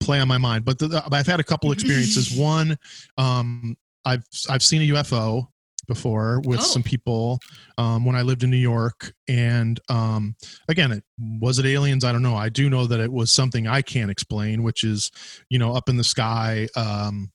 play 0.00 0.20
on 0.20 0.28
my 0.28 0.38
mind. 0.38 0.64
But 0.64 0.78
the, 0.78 1.02
I've 1.10 1.26
had 1.26 1.40
a 1.40 1.44
couple 1.44 1.72
experiences. 1.72 2.36
One, 2.36 2.76
um, 3.16 3.76
I've 4.04 4.24
I've 4.50 4.62
seen 4.62 4.82
a 4.82 4.94
UFO 4.94 5.48
before 5.86 6.40
with 6.44 6.60
Oh. 6.60 6.62
some 6.62 6.82
people 6.82 7.38
um, 7.78 8.04
when 8.04 8.16
I 8.16 8.22
lived 8.22 8.42
in 8.42 8.50
New 8.50 8.56
York, 8.56 9.12
and 9.28 9.78
um, 9.88 10.34
again, 10.68 10.92
it 10.92 11.04
was 11.40 11.58
it 11.58 11.66
aliens? 11.66 12.04
I 12.04 12.12
don't 12.12 12.22
know. 12.22 12.36
I 12.36 12.48
do 12.48 12.68
know 12.70 12.86
that 12.86 13.00
it 13.00 13.12
was 13.12 13.30
something 13.30 13.66
I 13.66 13.82
can't 13.82 14.10
explain, 14.10 14.62
which 14.62 14.84
is 14.84 15.10
you 15.50 15.58
know 15.58 15.74
up 15.74 15.88
in 15.88 15.96
the 15.96 16.04
sky. 16.04 16.68
Um, 16.76 17.30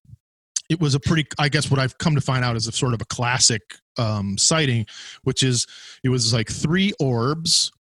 it 0.70 0.80
was 0.80 0.94
a 0.94 1.00
pretty 1.00 1.26
i 1.40 1.50
guess 1.50 1.72
what 1.72 1.80
i've 1.80 1.98
come 1.98 2.14
to 2.14 2.22
find 2.22 2.46
out 2.46 2.56
is 2.56 2.68
a 2.68 2.72
sort 2.72 2.94
of 2.94 3.02
a 3.02 3.06
classic 3.06 3.62
um, 3.98 4.38
sighting 4.38 4.86
which 5.24 5.42
is 5.42 5.66
it 6.04 6.10
was 6.10 6.32
like 6.32 6.48
three 6.48 6.94
orbs 7.00 7.72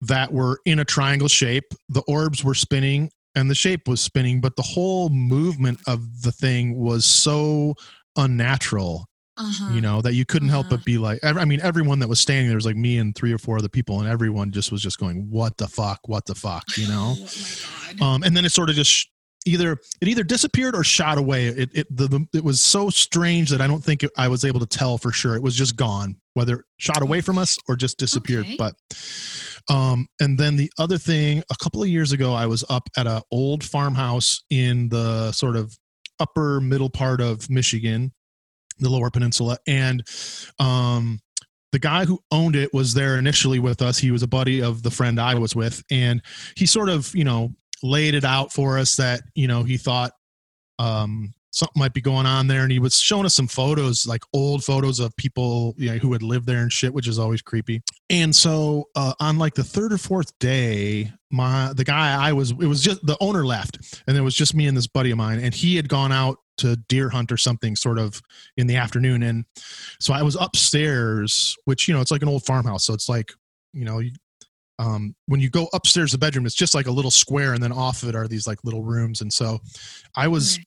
that 0.00 0.32
were 0.32 0.58
in 0.64 0.80
a 0.80 0.84
triangle 0.84 1.28
shape 1.28 1.62
the 1.88 2.02
orbs 2.08 2.42
were 2.42 2.54
spinning 2.54 3.08
and 3.36 3.48
the 3.48 3.54
shape 3.54 3.86
was 3.86 4.00
spinning 4.00 4.40
but 4.40 4.56
the 4.56 4.62
whole 4.62 5.10
movement 5.10 5.78
of 5.86 6.22
the 6.22 6.32
thing 6.32 6.74
was 6.76 7.04
so 7.04 7.72
unnatural 8.16 9.06
Uh-huh. 9.36 9.72
you 9.74 9.80
know 9.80 10.00
that 10.00 10.14
you 10.14 10.24
couldn't 10.24 10.48
help 10.48 10.66
Uh-huh. 10.66 10.76
but 10.76 10.84
be 10.84 10.96
like 10.98 11.18
i 11.24 11.44
mean 11.44 11.60
everyone 11.60 11.98
that 11.98 12.08
was 12.08 12.20
standing 12.20 12.46
there 12.46 12.56
was 12.56 12.66
like 12.66 12.76
me 12.76 12.98
and 12.98 13.16
three 13.16 13.32
or 13.32 13.38
four 13.38 13.58
other 13.58 13.68
people 13.68 13.98
and 14.00 14.08
everyone 14.08 14.52
just 14.52 14.70
was 14.70 14.80
just 14.80 14.98
going 15.00 15.28
what 15.28 15.56
the 15.56 15.66
fuck 15.66 15.98
what 16.06 16.24
the 16.26 16.34
fuck 16.36 16.64
you 16.76 16.86
know 16.86 17.14
Oh 18.00 18.06
um, 18.06 18.22
and 18.22 18.36
then 18.36 18.44
it 18.44 18.50
sort 18.52 18.70
of 18.70 18.76
just 18.76 18.90
sh- 18.90 19.06
either 19.46 19.72
it 20.00 20.08
either 20.08 20.22
disappeared 20.24 20.74
or 20.74 20.82
shot 20.82 21.18
away. 21.18 21.46
It 21.46 21.70
it 21.74 21.86
the, 21.96 22.08
the, 22.08 22.26
it 22.32 22.42
was 22.42 22.60
so 22.60 22.90
strange 22.90 23.50
that 23.50 23.60
I 23.60 23.66
don't 23.66 23.84
think 23.84 24.02
it, 24.02 24.10
I 24.16 24.26
was 24.28 24.44
able 24.44 24.58
to 24.60 24.66
tell 24.66 24.96
for 24.98 25.12
sure. 25.12 25.36
It 25.36 25.42
was 25.42 25.54
just 25.54 25.76
gone, 25.76 26.16
whether 26.32 26.64
shot 26.78 27.02
away 27.02 27.20
from 27.20 27.36
us 27.38 27.58
or 27.68 27.76
just 27.76 27.98
disappeared. 27.98 28.46
Okay. 28.46 28.56
But 28.56 28.74
um, 29.68 30.06
and 30.20 30.38
then 30.38 30.56
the 30.56 30.72
other 30.78 30.96
thing, 30.98 31.42
a 31.50 31.56
couple 31.62 31.82
of 31.82 31.88
years 31.88 32.12
ago, 32.12 32.32
I 32.32 32.46
was 32.46 32.64
up 32.70 32.88
at 32.96 33.06
a 33.06 33.22
old 33.30 33.62
farmhouse 33.62 34.42
in 34.50 34.88
the 34.88 35.30
sort 35.32 35.56
of 35.56 35.76
upper 36.20 36.60
middle 36.60 36.90
part 36.90 37.20
of 37.20 37.48
Michigan, 37.50 38.12
the 38.78 38.88
Lower 38.88 39.10
Peninsula, 39.10 39.58
and 39.66 40.02
um, 40.58 41.20
the 41.72 41.78
guy 41.78 42.04
who 42.04 42.20
owned 42.30 42.56
it 42.56 42.72
was 42.72 42.94
there 42.94 43.18
initially 43.18 43.58
with 43.58 43.82
us. 43.82 43.98
He 43.98 44.10
was 44.10 44.22
a 44.22 44.28
buddy 44.28 44.62
of 44.62 44.82
the 44.82 44.90
friend 44.90 45.20
I 45.20 45.34
was 45.34 45.56
with, 45.56 45.82
and 45.90 46.22
he 46.56 46.66
sort 46.66 46.88
of, 46.88 47.14
you 47.14 47.24
know, 47.24 47.54
laid 47.82 48.14
it 48.14 48.24
out 48.24 48.52
for 48.52 48.78
us 48.78 48.96
that 48.96 49.22
you 49.34 49.46
know 49.46 49.62
he 49.62 49.76
thought 49.76 50.12
um, 50.78 51.34
something 51.54 51.78
might 51.78 51.94
be 51.94 52.00
going 52.00 52.26
on 52.26 52.48
there, 52.48 52.62
and 52.62 52.72
he 52.72 52.78
was 52.78 52.98
showing 52.98 53.24
us 53.24 53.34
some 53.34 53.46
photos, 53.46 54.06
like 54.06 54.22
old 54.32 54.64
photos 54.64 54.98
of 55.00 55.16
people 55.16 55.74
you 55.78 55.90
know, 55.90 55.98
who 55.98 56.12
had 56.12 56.22
lived 56.22 56.46
there 56.46 56.58
and 56.58 56.72
shit, 56.72 56.92
which 56.92 57.08
is 57.08 57.18
always 57.18 57.42
creepy. 57.42 57.82
And 58.10 58.34
so 58.34 58.88
uh, 58.96 59.14
on 59.20 59.38
like 59.38 59.54
the 59.54 59.64
third 59.64 59.92
or 59.92 59.98
fourth 59.98 60.36
day, 60.38 61.12
my 61.30 61.72
the 61.72 61.84
guy 61.84 62.14
I 62.14 62.32
was, 62.32 62.50
it 62.50 62.66
was 62.66 62.82
just 62.82 63.04
the 63.06 63.16
owner 63.20 63.46
left, 63.46 64.02
and 64.06 64.16
it 64.16 64.20
was 64.20 64.34
just 64.34 64.54
me 64.54 64.66
and 64.66 64.76
this 64.76 64.86
buddy 64.86 65.12
of 65.12 65.18
mine, 65.18 65.38
and 65.38 65.54
he 65.54 65.76
had 65.76 65.88
gone 65.88 66.12
out 66.12 66.38
to 66.56 66.76
deer 66.88 67.08
hunt 67.08 67.32
or 67.32 67.36
something 67.36 67.74
sort 67.74 67.98
of 67.98 68.20
in 68.56 68.68
the 68.68 68.76
afternoon 68.76 69.24
and 69.24 69.44
so 69.98 70.14
i 70.14 70.22
was 70.22 70.36
upstairs 70.36 71.56
which 71.64 71.88
you 71.88 71.94
know 71.94 72.00
it's 72.00 72.12
like 72.12 72.22
an 72.22 72.28
old 72.28 72.44
farmhouse 72.44 72.84
so 72.84 72.94
it's 72.94 73.08
like 73.08 73.32
you 73.72 73.84
know 73.84 74.00
um, 74.78 75.16
when 75.26 75.40
you 75.40 75.50
go 75.50 75.68
upstairs 75.72 76.12
the 76.12 76.18
bedroom 76.18 76.46
it's 76.46 76.54
just 76.54 76.76
like 76.76 76.86
a 76.86 76.92
little 76.92 77.10
square 77.10 77.54
and 77.54 77.62
then 77.62 77.72
off 77.72 78.04
of 78.04 78.08
it 78.08 78.14
are 78.14 78.28
these 78.28 78.46
like 78.46 78.58
little 78.62 78.82
rooms 78.82 79.20
and 79.20 79.32
so 79.32 79.58
i 80.14 80.28
was. 80.28 80.60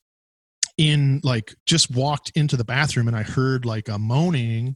In 0.78 1.20
like 1.24 1.56
just 1.66 1.90
walked 1.92 2.32
into 2.36 2.56
the 2.56 2.64
bathroom 2.64 3.08
and 3.08 3.18
i 3.18 3.24
heard 3.24 3.66
like 3.66 3.90
a 3.90 3.98
moaning. 3.98 4.76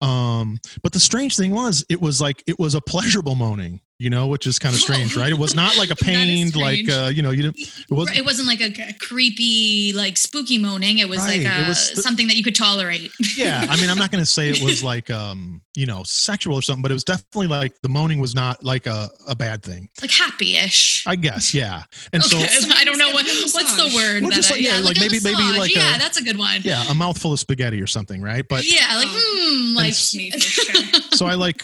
Um 0.00 0.58
but 0.82 0.92
the 0.92 1.00
strange 1.00 1.36
thing 1.36 1.52
was 1.52 1.84
it 1.88 2.00
was 2.00 2.20
like 2.20 2.42
it 2.46 2.58
was 2.58 2.74
a 2.74 2.80
pleasurable 2.80 3.34
moaning 3.34 3.80
you 4.00 4.08
know 4.08 4.26
which 4.28 4.46
is 4.46 4.58
kind 4.58 4.74
of 4.74 4.80
strange 4.80 5.14
right 5.14 5.30
it 5.30 5.38
was 5.38 5.54
not 5.54 5.76
like 5.76 5.90
a 5.90 5.94
That 6.00 6.00
is 6.00 6.06
pained 6.06 6.56
like 6.56 6.88
uh 6.88 7.10
you 7.14 7.20
know 7.22 7.30
you 7.32 7.42
didn't 7.42 7.58
it 7.60 7.90
wasn't 7.90 8.16
it 8.18 8.24
wasn't 8.24 8.48
like 8.48 8.60
a 8.62 8.94
creepy, 8.98 9.92
like 9.94 10.16
spooky 10.16 10.56
moaning. 10.58 10.98
It 10.98 11.08
was 11.08 11.18
Right, 11.18 11.44
like 11.44 11.58
it 11.60 11.68
was 11.68 11.92
the- 11.92 12.02
something 12.02 12.26
that 12.28 12.36
you 12.36 12.42
could 12.42 12.54
tolerate. 12.54 13.10
yeah 13.36 13.66
i 13.68 13.76
mean 13.80 13.90
i'm 13.90 13.98
not 13.98 14.10
going 14.10 14.22
to 14.22 14.30
say 14.30 14.48
it 14.48 14.62
was 14.62 14.82
like 14.92 15.10
um 15.10 15.60
you 15.76 15.84
know 15.86 16.02
sexual 16.04 16.54
or 16.56 16.62
something 16.62 16.80
but 16.82 16.90
it 16.90 16.94
was 16.94 17.04
definitely 17.04 17.46
like 17.48 17.74
the 17.82 17.88
moaning 17.90 18.18
was 18.20 18.34
not 18.34 18.64
like 18.64 18.86
a, 18.86 19.10
a 19.28 19.36
bad 19.36 19.62
thing 19.62 19.88
like 20.00 20.10
happy-ish. 20.10 21.04
i 21.06 21.14
guess 21.14 21.52
yeah 21.54 21.82
and 22.14 22.22
okay, 22.24 22.46
so 22.46 22.68
I 22.74 22.84
don't 22.84 22.98
know 22.98 23.10
what 23.10 23.26
what's 23.26 23.76
the 23.76 23.92
word. 23.94 24.22
Well, 24.22 24.30
that 24.30 24.36
just 24.36 24.50
I- 24.50 24.54
like- 24.54 24.64
yeah, 24.64 24.78
like 24.80 24.96
a 24.96 25.00
maybe- 25.00 25.20
maybe 25.22 25.36
massage. 25.36 25.58
like 25.58 25.74
yeah, 25.76 25.96
a- 25.96 25.98
that's 25.98 26.18
a 26.18 26.24
good 26.24 26.38
one. 26.38 26.60
yeah 26.64 26.84
a 26.90 26.94
mouthful 26.94 27.32
of 27.34 27.38
spaghetti 27.38 27.80
or 27.82 27.86
something 27.86 28.22
right 28.22 28.46
but 28.48 28.64
yeah, 28.64 28.96
like 28.96 29.08
hmm, 29.10 29.76
like 29.76 29.90
s- 29.90 30.10
sure. 30.10 31.00
so 31.12 31.26
i 31.26 31.34
like 31.34 31.62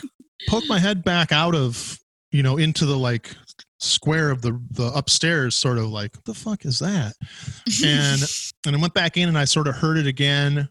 poke 0.49 0.64
my 0.69 0.78
head 0.78 1.02
back 1.02 1.33
out 1.33 1.55
of 1.55 1.99
you 2.33 2.42
know 2.42 2.56
into 2.56 2.85
the 2.87 2.97
like 2.97 3.35
square 3.78 4.30
of 4.30 4.40
the 4.42 4.59
the 4.71 4.87
upstairs 4.95 5.54
sort 5.54 5.78
of 5.78 5.87
like 5.87 6.14
what 6.14 6.25
the 6.25 6.35
fuck 6.35 6.64
is 6.64 6.78
that? 6.78 7.12
And 7.85 8.23
and 8.66 8.76
i 8.76 8.80
went 8.80 8.95
back 8.95 9.16
in 9.16 9.28
and 9.28 9.37
i 9.38 9.45
sort 9.45 9.68
of 9.68 9.76
heard 9.76 9.99
it 9.99 10.06
again. 10.06 10.68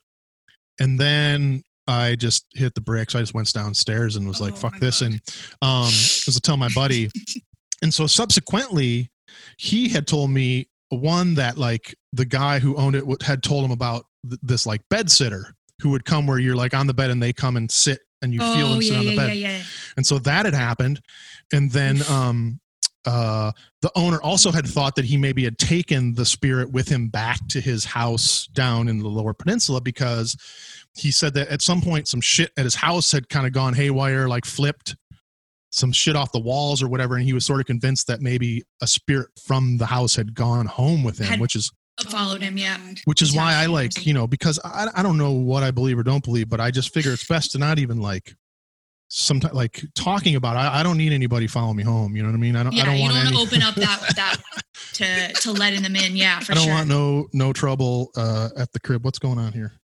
And 0.79 1.00
then 1.00 1.63
i 1.88 2.15
just 2.15 2.45
hit 2.55 2.74
the 2.74 2.81
brakes 2.81 3.13
i 3.15 3.19
just 3.19 3.33
went 3.35 3.51
downstairs 3.53 4.15
and 4.15 4.27
was 4.27 4.41
like 4.41 4.53
Oh 4.53 4.57
fuck 4.57 4.79
this. 4.79 5.01
God. 5.01 5.05
and 5.12 5.21
um 5.62 5.83
was 5.85 6.33
to 6.35 6.41
tell 6.41 6.57
my 6.57 6.69
buddy. 6.75 7.09
And 7.81 7.93
so 7.93 8.07
subsequently 8.07 9.12
he 9.57 9.89
had 9.89 10.07
told 10.07 10.31
me 10.31 10.69
one 10.89 11.35
that 11.35 11.57
like 11.57 11.93
the 12.13 12.24
guy 12.25 12.57
who 12.59 12.75
owned 12.77 12.95
it 12.95 13.05
would- 13.05 13.21
had 13.21 13.43
told 13.43 13.65
him 13.65 13.71
about 13.71 14.05
th- 14.27 14.39
this 14.41 14.65
like 14.65 14.81
bed 14.89 15.12
sitter 15.12 15.53
who 15.81 15.89
would 15.89 16.05
come 16.05 16.25
where 16.25 16.39
you're 16.39 16.55
like 16.55 16.74
on 16.74 16.88
the 16.88 16.93
bed 16.93 17.12
and 17.12 17.21
they 17.21 17.33
come 17.33 17.57
and 17.57 17.69
sit 17.69 18.00
and 18.21 18.33
you 18.33 18.39
feel 18.39 18.67
oh 18.67 18.74
them 18.74 18.81
sit 18.81 18.95
on 18.97 19.05
the 19.05 19.12
yeah, 19.12 19.17
bed. 19.27 19.35
yeah, 19.38 19.57
yeah. 19.57 19.63
And 19.98 20.06
so 20.06 20.20
that 20.20 20.46
had 20.46 20.54
happened. 20.54 21.02
And 21.54 21.72
then 21.72 22.02
um 22.10 22.60
uh 23.06 23.52
the 23.82 23.92
owner 23.96 24.20
also 24.22 24.52
had 24.52 24.66
thought 24.66 24.96
that 24.96 25.06
he 25.06 25.16
maybe 25.18 25.44
had 25.44 25.58
taken 25.58 26.14
the 26.16 26.25
spirit 26.25 26.72
with 26.72 26.90
him 26.90 27.08
back 27.08 27.40
to 27.50 27.62
his 27.62 27.86
house 27.86 28.48
down 28.48 28.88
in 28.88 29.00
the 29.00 29.08
lower 29.08 29.34
peninsula 29.34 29.80
because 29.82 30.36
he 30.96 31.12
said 31.12 31.34
that 31.36 31.48
at 31.50 31.62
some 31.62 31.82
point 31.82 32.08
some 32.08 32.22
shit 32.22 32.52
at 32.58 32.64
his 32.64 32.75
house 32.75 33.12
had 33.12 33.30
kind 33.30 33.46
of 33.46 33.54
gone 33.54 33.74
haywire 33.74 34.28
like 34.28 34.46
flipped 34.46 34.96
some 35.72 35.92
shit 35.92 36.16
off 36.16 36.32
the 36.32 36.40
walls 36.40 36.82
or 36.82 36.88
whatever. 36.88 37.16
And 37.16 37.25
he 37.25 37.34
was 37.34 37.46
sort 37.46 37.60
of 37.60 37.66
convinced 37.66 38.08
that 38.08 38.22
maybe 38.22 38.64
a 38.82 38.88
spirit 38.88 39.28
from 39.46 39.75
the 39.78 39.86
house 39.86 40.16
had 40.16 40.34
gone 40.34 40.66
home 40.68 41.04
with 41.04 41.18
him 41.20 41.28
Had- 41.28 41.40
which 41.42 41.56
is 41.56 41.72
Followed 42.10 42.42
him, 42.42 42.58
yeah. 42.58 42.78
Which 43.06 43.22
is 43.22 43.34
why 43.34 43.54
I 43.54 43.68
like, 43.68 44.06
you 44.06 44.14
know, 44.14 44.28
because 44.28 44.60
I, 44.66 44.90
I 44.96 45.02
don't 45.02 45.18
know 45.18 45.32
what 45.32 45.64
I 45.64 45.72
believe 45.72 45.98
or 45.98 46.04
don't 46.04 46.25
believe, 46.25 46.50
but 46.50 46.60
I 46.60 46.70
just 46.70 46.94
figure 46.94 47.14
it's 47.14 47.25
best 47.25 47.54
to 47.54 47.58
not 47.58 47.80
even 47.80 48.02
like 48.02 48.36
sometimes 49.15 49.53
like 49.53 49.84
talking 49.95 50.36
about. 50.36 50.57
I, 50.57 50.79
I 50.79 50.84
don't 50.84 50.98
need 50.98 51.13
anybody 51.13 51.48
following 51.48 51.77
me 51.77 51.84
home. 51.84 52.15
You 52.15 52.24
know 52.24 52.29
what 52.29 52.36
I 52.36 52.39
mean? 52.39 52.55
I 52.55 52.63
don't. 52.63 52.74
Yeah, 52.74 52.84
I 52.84 52.86
don't 52.86 52.95
you 52.95 53.01
want 53.01 53.13
don't 53.13 53.25
any, 53.27 53.36
want 53.36 53.50
to 53.50 53.55
open 53.55 53.67
up 53.67 53.75
that 53.75 54.12
that 54.15 54.38
to 54.93 55.41
to 55.41 55.51
letting 55.51 55.81
them 55.81 55.95
in. 55.95 56.15
Yeah, 56.15 56.39
for 56.39 56.51
I 56.51 56.55
don't 56.55 56.65
sure. 56.65 56.74
want 56.74 56.88
no 56.89 57.27
no 57.34 57.53
trouble 57.53 58.12
uh, 58.15 58.50
at 58.57 58.72
the 58.74 58.79
crib. 58.79 59.03
What's 59.05 59.19
going 59.19 59.39
on 59.39 59.53
here? 59.53 59.74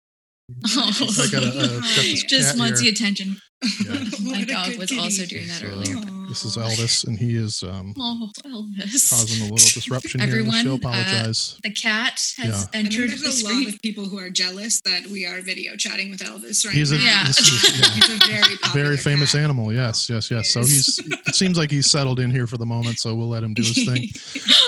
Oh. 0.67 0.91
I 0.99 1.27
gotta, 1.31 1.47
uh, 1.47 1.81
Just 2.27 2.59
wants 2.59 2.81
the 2.81 2.89
attention. 2.89 3.37
Yeah. 3.85 4.03
My 4.31 4.43
dog 4.43 4.75
was 4.77 4.89
kitty. 4.89 4.99
also 4.99 5.25
doing 5.25 5.47
that 5.47 5.59
So, 5.59 5.67
earlier. 5.67 5.95
This 6.27 6.45
is 6.45 6.55
Elvis, 6.57 7.05
and 7.05 7.17
he 7.19 7.35
is 7.35 7.61
um, 7.63 7.93
Oh, 7.99 8.29
Elvis. 8.45 9.09
causing 9.09 9.41
a 9.41 9.43
little 9.51 9.57
disruption 9.57 10.21
here 10.21 10.39
in 10.39 10.47
the 10.47 10.55
Everyone, 10.55 10.63
show. 10.63 10.73
uh, 10.73 10.75
Apologize. 10.89 11.57
The 11.61 11.71
cat 11.71 12.13
has 12.37 12.37
Yeah. 12.37 12.45
I 12.55 12.57
think 12.57 12.75
entered 12.85 13.11
the 13.11 13.17
there's 13.21 13.43
a 13.43 13.53
lot 13.53 13.67
of 13.67 13.81
people 13.81 14.05
who 14.05 14.17
are 14.17 14.29
jealous 14.29 14.81
that 14.81 15.07
we 15.07 15.25
are 15.25 15.41
video 15.41 15.75
chatting 15.75 16.09
with 16.11 16.21
Elvis 16.21 16.65
right 16.65 16.73
He's 16.73 16.91
a, 16.91 16.97
now. 16.97 17.03
Yeah. 17.03 17.23
this 17.27 17.39
is- 17.39 17.79
yeah. 17.79 17.87
He's 17.93 18.09
a 18.09 18.27
very 18.27 18.55
very 18.73 18.97
famous 18.97 19.33
cat. 19.33 19.41
animal. 19.41 19.71
Yes, 19.73 20.09
yes, 20.09 20.31
yes. 20.31 20.49
So 20.49 20.61
Yes. 20.61 20.69
he's. 20.69 20.99
It 21.27 21.35
seems 21.35 21.57
like 21.57 21.69
he's 21.69 21.89
settled 21.91 22.19
in 22.19 22.31
here 22.31 22.47
for 22.47 22.57
the 22.57 22.65
moment, 22.65 22.97
so 22.99 23.13
we'll 23.13 23.29
let 23.29 23.43
him 23.43 23.53
do 23.53 23.61
his 23.63 23.85
thing. 23.85 24.07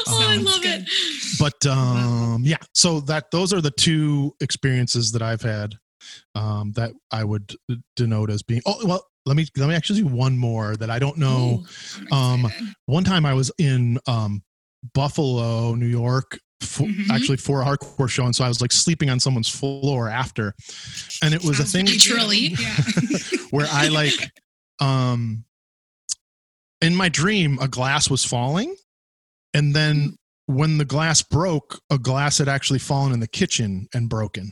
oh, 0.07 0.27
I 0.29 0.35
Um, 0.35 0.43
love 0.43 0.61
it. 0.65 0.87
but 1.39 1.65
um 1.65 2.41
yeah 2.45 2.57
so 2.73 2.99
that 3.01 3.31
those 3.31 3.53
are 3.53 3.61
the 3.61 3.71
two 3.71 4.35
experiences 4.41 5.11
that 5.11 5.21
i've 5.21 5.41
had 5.41 5.75
um 6.35 6.71
that 6.73 6.91
i 7.11 7.23
would 7.23 7.55
denote 7.95 8.29
as 8.29 8.41
being 8.43 8.61
oh 8.65 8.77
well 8.85 9.05
let 9.25 9.35
me 9.37 9.45
let 9.57 9.69
me 9.69 9.75
actually 9.75 10.01
do 10.01 10.07
one 10.07 10.37
more 10.37 10.75
that 10.75 10.89
i 10.89 10.99
don't 10.99 11.17
know. 11.17 11.63
I'm 12.11 12.45
Um, 12.45 12.51
one 12.87 13.03
time 13.03 13.25
i 13.25 13.33
was 13.33 13.51
in 13.57 13.99
um 14.07 14.43
buffalo 14.93 15.75
new 15.75 15.87
york 15.87 16.39
for, 16.61 16.83
Mhm. 16.87 17.09
actually 17.09 17.37
for 17.37 17.61
a 17.61 17.65
hardcore 17.65 18.09
show 18.09 18.25
and 18.25 18.35
so 18.35 18.43
i 18.43 18.47
was 18.47 18.61
like 18.61 18.71
sleeping 18.71 19.09
on 19.09 19.19
someone's 19.19 19.49
floor 19.49 20.07
after. 20.09 20.53
And 21.21 21.33
it 21.33 21.43
was 21.43 21.59
a 21.59 21.65
thing 21.65 21.85
Literally. 21.85 22.55
where 23.51 23.67
I 23.69 23.87
like 23.99 24.13
um 24.79 25.45
in 26.81 26.95
my 26.95 27.09
dream 27.09 27.57
a 27.61 27.67
glass 27.67 28.09
was 28.09 28.25
falling 28.25 28.75
and 29.53 29.73
then 29.75 30.15
when 30.47 30.77
the 30.77 30.85
glass 30.85 31.21
broke 31.21 31.79
a 31.89 31.97
glass 31.97 32.37
had 32.39 32.47
actually 32.49 32.79
fallen 32.79 33.13
in 33.13 33.19
the 33.21 33.27
kitchen 33.27 33.87
and 33.93 34.09
broken 34.09 34.51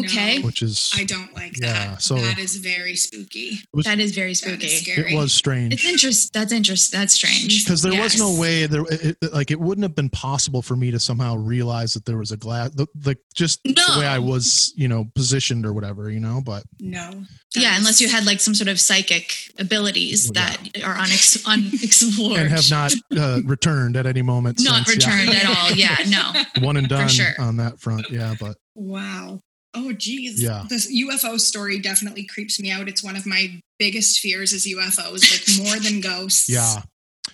Okay. 0.00 0.38
No, 0.40 0.46
which 0.46 0.60
is 0.60 0.92
I 0.94 1.04
don't 1.04 1.34
like 1.34 1.58
Yeah, 1.58 1.92
that. 1.92 2.02
so- 2.02 2.16
that 2.16 2.38
is 2.38 2.56
very 2.56 2.94
spooky. 2.94 3.60
was, 3.72 3.86
That 3.86 3.98
is 4.00 4.12
very 4.14 4.34
spooky. 4.34 4.66
is 4.66 4.82
scary. 4.82 5.14
it 5.14 5.16
was 5.16 5.32
strange 5.32 5.72
It's 5.72 5.84
interesting. 5.86 6.30
That's 6.34 6.52
interesting. 6.52 7.00
That's 7.00 7.14
strange. 7.14 7.64
because 7.64 7.80
there 7.82 7.98
was 8.00 8.18
no 8.18 8.38
way 8.38 8.66
there 8.66 8.82
it, 8.90 9.16
it- 9.22 9.32
like 9.32 9.50
it 9.50 9.58
wouldn't 9.58 9.82
have 9.84 9.94
been 9.94 10.10
possible 10.10 10.60
for 10.60 10.76
me 10.76 10.90
to 10.90 11.00
somehow 11.00 11.36
realize 11.36 11.94
that 11.94 12.04
there 12.04 12.18
was 12.18 12.32
a 12.32 12.36
glass 12.36 12.70
the, 12.74 12.86
the 12.96 13.16
just 13.34 13.62
the 13.64 13.96
way 13.98 14.06
i 14.06 14.18
was 14.18 14.72
you 14.76 14.88
know 14.88 15.06
positioned 15.14 15.64
or 15.64 15.72
whatever 15.72 16.10
you 16.10 16.20
know 16.20 16.42
but 16.44 16.64
No. 16.80 17.24
Yeah, 17.56 17.70
That 17.70 17.78
unless 17.78 17.98
you 18.02 18.08
had 18.10 18.26
like 18.26 18.40
some 18.40 18.54
sort 18.54 18.68
of 18.68 18.78
psychic 18.78 19.32
abilities 19.58 20.30
Well, 20.34 20.44
that 20.44 20.58
are 20.84 20.96
unex- 20.96 21.46
unexplored. 21.46 22.40
and 22.40 22.50
have 22.50 22.68
not 22.70 22.92
uh, 23.16 23.40
returned 23.46 23.96
at 23.96 24.04
any 24.06 24.20
moment 24.20 24.60
not 24.60 24.86
since, 24.86 25.06
yeah. 25.06 25.16
returned 25.22 25.34
at 25.34 25.46
all. 25.46 25.70
Yeah, 25.72 25.96
no. 26.08 26.66
one 26.66 26.76
and 26.76 26.88
done 26.88 27.08
sure. 27.08 27.32
on 27.38 27.56
that 27.56 27.80
front 27.80 28.10
yeah 28.10 28.34
but 28.38 28.56
Wow. 28.74 29.40
Oh, 29.74 29.92
geez. 29.92 30.42
Yeah. 30.42 30.64
This 30.68 30.90
UFO 30.92 31.38
story 31.38 31.78
definitely 31.78 32.24
creeps 32.24 32.58
me 32.60 32.70
out. 32.70 32.88
It's 32.88 33.04
one 33.04 33.16
of 33.16 33.26
my 33.26 33.60
biggest 33.78 34.20
fears 34.20 34.52
is 34.52 34.66
UFOs, 34.66 35.58
like 35.58 35.66
more 35.66 35.76
than 35.78 36.00
ghosts. 36.00 36.48
yeah 36.48 36.80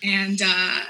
And 0.03 0.41
uh, 0.41 0.81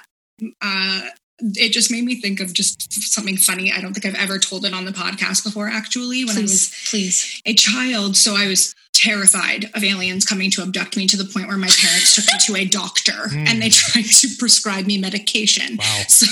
uh, 0.61 1.01
it 1.39 1.71
just 1.71 1.91
made 1.91 2.03
me 2.03 2.19
think 2.19 2.39
of 2.39 2.53
just 2.53 2.91
something 3.13 3.37
funny. 3.37 3.71
I 3.71 3.81
don't 3.81 3.93
think 3.93 4.05
I've 4.05 4.21
ever 4.21 4.39
told 4.39 4.65
it 4.65 4.73
on 4.73 4.85
the 4.85 4.91
podcast 4.91 5.43
before, 5.43 5.67
actually, 5.67 6.25
when 6.25 6.37
I 6.37 6.41
was 6.41 6.69
Please, 6.89 6.89
please. 6.89 7.41
a 7.45 7.53
child. 7.53 8.15
So 8.15 8.35
I 8.35 8.47
was 8.47 8.73
terrified 8.95 9.65
of 9.73 9.83
aliens 9.83 10.25
coming 10.25 10.49
to 10.51 10.61
abduct 10.63 10.95
me 10.97 11.05
to 11.07 11.17
the 11.17 11.25
point 11.25 11.47
where 11.47 11.57
my 11.57 11.67
parents 11.67 12.15
took 12.15 12.25
me 12.25 12.39
to 12.45 12.55
a 12.55 12.65
doctor 12.65 13.11
Mm. 13.25 13.47
and 13.47 13.61
they 13.61 13.69
tried 13.69 14.05
to 14.05 14.27
prescribe 14.39 14.85
me 14.85 14.97
medication. 14.97 15.77
wow 15.77 16.03
So 16.07 16.27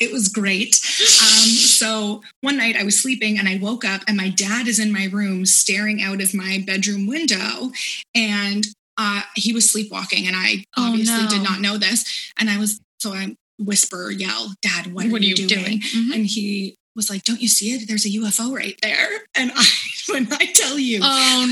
it 0.00 0.12
was 0.12 0.28
great. 0.28 0.74
Um, 1.00 1.48
so 1.48 2.22
one 2.40 2.56
night 2.56 2.76
I 2.76 2.82
was 2.84 3.00
sleeping 3.00 3.38
and 3.38 3.48
I 3.48 3.58
woke 3.58 3.84
up 3.84 4.02
and 4.08 4.16
my 4.16 4.28
dad 4.30 4.66
is 4.66 4.78
in 4.78 4.92
my 4.92 5.06
room 5.12 5.46
staring 5.46 6.02
out 6.02 6.20
of 6.20 6.34
my 6.34 6.62
bedroom 6.66 7.06
window 7.06 7.70
and 8.14 8.66
uh, 8.98 9.22
he 9.34 9.52
was 9.52 9.70
sleepwalking 9.70 10.26
and 10.26 10.34
I 10.36 10.64
Oh, 10.76 10.88
obviously 10.90 11.22
no. 11.24 11.28
did 11.28 11.42
not 11.42 11.60
know 11.60 11.76
this. 11.78 12.30
And 12.38 12.48
I 12.50 12.58
was, 12.58 12.80
so 12.98 13.12
I 13.12 13.36
whisper, 13.58 14.10
yell, 14.10 14.54
Dad, 14.62 14.92
what, 14.92 15.04
are, 15.06 15.18
you 15.18 15.34
doing? 15.34 15.80
Mhm. 15.80 16.14
And 16.14 16.26
he 16.26 16.76
was 16.94 17.10
like, 17.10 17.22
Don't 17.24 17.42
you 17.42 17.48
see 17.48 17.72
it? 17.74 17.86
There's 17.88 18.06
a 18.06 18.10
UFO 18.10 18.54
right 18.54 18.78
there. 18.82 19.08
And 19.34 19.52
I, 19.54 19.64
when 20.12 20.28
I 20.32 20.46
tell 20.54 20.78
you, 20.78 21.00
Oh 21.02 21.06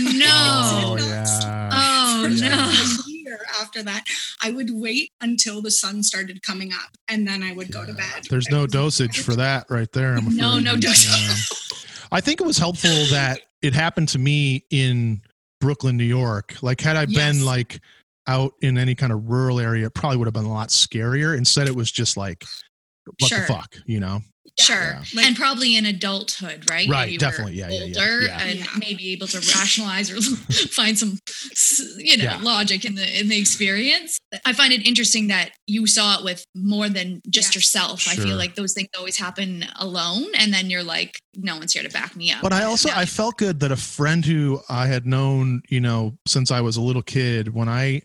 Oh, 0.06 0.92
oh 0.92 0.96
no. 0.96 1.04
yeah. 1.04 1.70
Oh 1.72 2.28
no. 2.28 3.04
a 3.06 3.10
year 3.10 3.38
after 3.60 3.82
that, 3.82 4.04
I 4.42 4.50
would 4.50 4.70
wait 4.72 5.10
until 5.20 5.60
the 5.62 5.70
sun 5.70 6.02
started 6.02 6.42
coming 6.42 6.72
up 6.72 6.96
and 7.08 7.26
then 7.26 7.42
I 7.42 7.52
would 7.52 7.72
go 7.72 7.84
to 7.84 7.92
bed. 7.92 8.24
There's 8.30 8.48
no 8.50 8.66
dosage 8.66 9.20
for 9.20 9.34
that 9.36 9.66
right 9.70 9.90
there. 9.92 10.14
I'm 10.16 10.34
No, 10.36 10.50
afraid. 10.52 10.64
no 10.64 10.76
dosage. 10.76 11.48
I 12.12 12.20
think 12.20 12.40
it 12.40 12.46
was 12.46 12.58
helpful 12.58 12.90
that 13.10 13.40
it 13.62 13.74
happened 13.74 14.08
to 14.10 14.18
me 14.18 14.64
in 14.70 15.22
Brooklyn, 15.60 15.96
New 15.96 16.04
York. 16.04 16.54
Like, 16.62 16.80
had 16.80 16.96
I 16.96 17.06
Yes. 17.08 17.14
been 17.36 17.44
like 17.44 17.80
out 18.26 18.54
in 18.62 18.78
any 18.78 18.94
kind 18.94 19.12
of 19.12 19.28
rural 19.28 19.58
area, 19.58 19.86
it 19.86 19.94
probably 19.94 20.18
would 20.18 20.26
have 20.26 20.34
been 20.34 20.44
a 20.44 20.52
lot 20.52 20.68
scarier. 20.68 21.36
Instead, 21.36 21.66
it 21.68 21.74
was 21.74 21.90
just 21.90 22.16
like, 22.16 22.44
what 23.18 23.28
Sure. 23.28 23.40
the 23.40 23.46
fuck, 23.46 23.76
you 23.86 24.00
know? 24.00 24.20
Sure. 24.58 25.00
Like- 25.14 25.26
and 25.26 25.36
probably 25.36 25.76
in 25.76 25.84
adulthood, 25.84 26.70
right? 26.70 26.88
Right, 26.88 27.10
You 27.10 27.18
definitely. 27.18 27.54
Yeah, 27.54 27.70
yeah, 27.70 27.84
yeah, 27.86 28.20
yeah. 28.20 28.42
and 28.44 28.58
Yeah. 28.60 28.66
maybe 28.78 29.10
able 29.12 29.26
to 29.28 29.38
rationalize 29.38 30.10
or 30.10 30.20
find 30.68 30.96
some, 30.98 31.18
you 31.98 32.16
know, 32.18 32.24
Yeah. 32.24 32.36
logic 32.40 32.84
in 32.84 32.94
the 32.94 33.20
in 33.20 33.28
the 33.28 33.38
experience. 33.38 34.16
I 34.44 34.52
find 34.52 34.72
it 34.72 34.86
interesting 34.86 35.26
that 35.28 35.50
you 35.66 35.86
saw 35.86 36.18
it 36.18 36.24
with 36.24 36.44
more 36.54 36.88
than 36.88 37.20
just 37.28 37.48
Yes. 37.48 37.54
yourself. 37.56 38.06
I 38.08 38.14
feel 38.16 38.36
like 38.36 38.54
those 38.54 38.72
things 38.74 38.88
always 38.96 39.16
happen 39.16 39.66
alone, 39.76 40.26
and 40.38 40.52
then 40.54 40.70
you're 40.70 40.84
like, 40.84 41.18
no 41.34 41.56
one's 41.56 41.72
here 41.72 41.82
to 41.82 41.88
back 41.90 42.14
me 42.14 42.30
up. 42.30 42.40
But 42.42 42.52
I 42.52 42.62
also 42.64 42.88
Now 42.90 42.98
I 42.98 43.06
felt 43.06 43.38
good 43.38 43.60
that 43.60 43.72
a 43.72 43.76
friend 43.76 44.24
who 44.24 44.60
I 44.68 44.86
had 44.86 45.04
known, 45.06 45.62
you 45.68 45.80
know, 45.80 46.16
since 46.26 46.50
I 46.50 46.60
was 46.60 46.76
a 46.76 46.80
little 46.80 47.02
kid, 47.02 47.54
when 47.54 47.68
I 47.68 48.02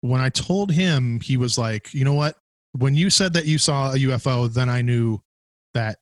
when 0.00 0.20
I 0.20 0.28
told 0.28 0.70
him, 0.72 1.20
he 1.20 1.36
was 1.36 1.56
like, 1.56 1.94
"You 1.94 2.04
know 2.04 2.12
what? 2.14 2.36
When 2.72 2.94
you 2.94 3.08
said 3.10 3.32
that 3.34 3.46
you 3.46 3.56
saw 3.58 3.92
a 3.92 3.96
UFO, 3.96 4.52
then 4.52 4.68
I 4.68 4.82
knew 4.82 5.20
that 5.74 5.98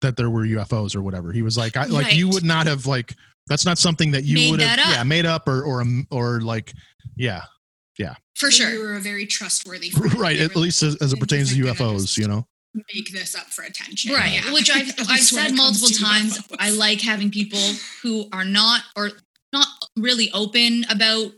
that 0.00 0.16
there 0.16 0.30
were 0.30 0.44
UFOs 0.46 0.94
or 0.94 1.02
whatever." 1.02 1.32
He 1.32 1.42
was 1.42 1.56
like, 1.58 1.76
I, 1.76 1.86
"Like 1.86 2.14
you 2.14 2.28
would 2.28 2.44
not 2.44 2.66
have 2.66 2.86
like 2.86 3.14
that's 3.46 3.66
not 3.66 3.78
something 3.78 4.10
that 4.12 4.24
you 4.24 4.36
Made 4.36 4.50
would 4.52 4.60
have 4.60 4.78
up. 4.78 4.86
yeah 4.94 5.02
made 5.02 5.26
up 5.26 5.48
or 5.48 5.62
or 5.62 5.84
or 6.10 6.40
like 6.40 6.72
yeah 7.16 7.42
yeah 7.98 8.14
For 8.36 8.50
So 8.50 8.64
sure. 8.64 8.72
You 8.72 8.80
were 8.80 8.94
a 8.96 9.00
very 9.00 9.26
trustworthy 9.26 9.90
friend. 9.90 10.14
right 10.18 10.38
at 10.40 10.56
least 10.56 10.82
as, 10.82 10.96
as 10.96 11.12
it 11.12 11.20
pertains 11.20 11.52
to 11.54 11.62
UFOs, 11.64 12.16
you 12.16 12.26
know." 12.28 12.46
Make 12.92 13.12
this 13.12 13.36
up 13.36 13.46
for 13.52 13.62
attention. 13.62 14.12
Right. 14.12 14.32
Yeah. 14.44 14.52
Which 14.52 14.68
I've 14.68 14.92
I've 15.08 15.20
said 15.20 15.54
multiple 15.54 15.90
times. 15.90 16.38
UFOs. 16.38 16.56
I 16.58 16.70
like 16.70 17.00
having 17.00 17.30
people 17.30 17.60
who 18.02 18.26
are 18.32 18.44
not 18.44 18.82
or 18.96 19.12
not 19.52 19.66
really 19.96 20.28
open 20.32 20.84
about 20.90 21.30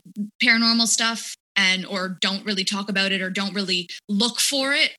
paranormal 0.43 0.87
stuff 0.87 1.35
and 1.55 1.85
or 1.85 2.17
don't 2.21 2.43
really 2.43 2.63
talk 2.63 2.89
about 2.89 3.11
it 3.11 3.21
or 3.21 3.29
don't 3.29 3.53
really 3.53 3.87
look 4.09 4.39
for 4.39 4.73
it 4.73 4.95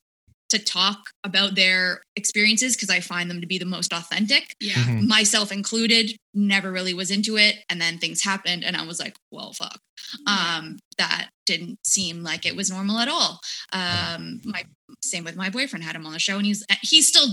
to 0.51 0.59
talk 0.59 1.11
about 1.25 1.55
their 1.55 2.01
experiences 2.17 2.75
because 2.75 2.89
I 2.91 3.01
find 3.01 3.31
them 3.31 3.41
to 3.43 3.47
be 3.47 3.59
the 3.59 3.65
most 3.67 3.93
authentic. 3.93 4.55
Yeah. 4.61 4.75
Mhm. 4.75 5.07
Myself 5.07 5.53
included, 5.53 6.17
never 6.33 6.73
really 6.73 6.95
was 6.95 7.11
into 7.11 7.37
it. 7.37 7.57
And 7.69 7.81
then 7.81 7.99
things 7.99 8.23
happened 8.23 8.65
and 8.65 8.77
I 8.77 8.85
was 8.87 8.99
like, 8.99 9.17
well, 9.31 9.53
fuck. 9.53 9.79
Um, 10.27 10.79
that 10.97 11.29
didn't 11.45 11.79
seem 11.85 12.23
like 12.23 12.47
it 12.47 12.57
was 12.57 12.71
normal 12.71 12.99
at 12.99 13.09
all. 13.09 13.41
Um, 13.73 14.41
my 14.45 14.65
same 15.03 15.25
with 15.25 15.37
my 15.37 15.51
boyfriend 15.51 15.85
had 15.85 15.95
him 15.97 16.07
on 16.07 16.13
the 16.13 16.19
show 16.19 16.37
and 16.39 16.47
he's 16.47 16.65
he 16.83 17.03
still 17.03 17.29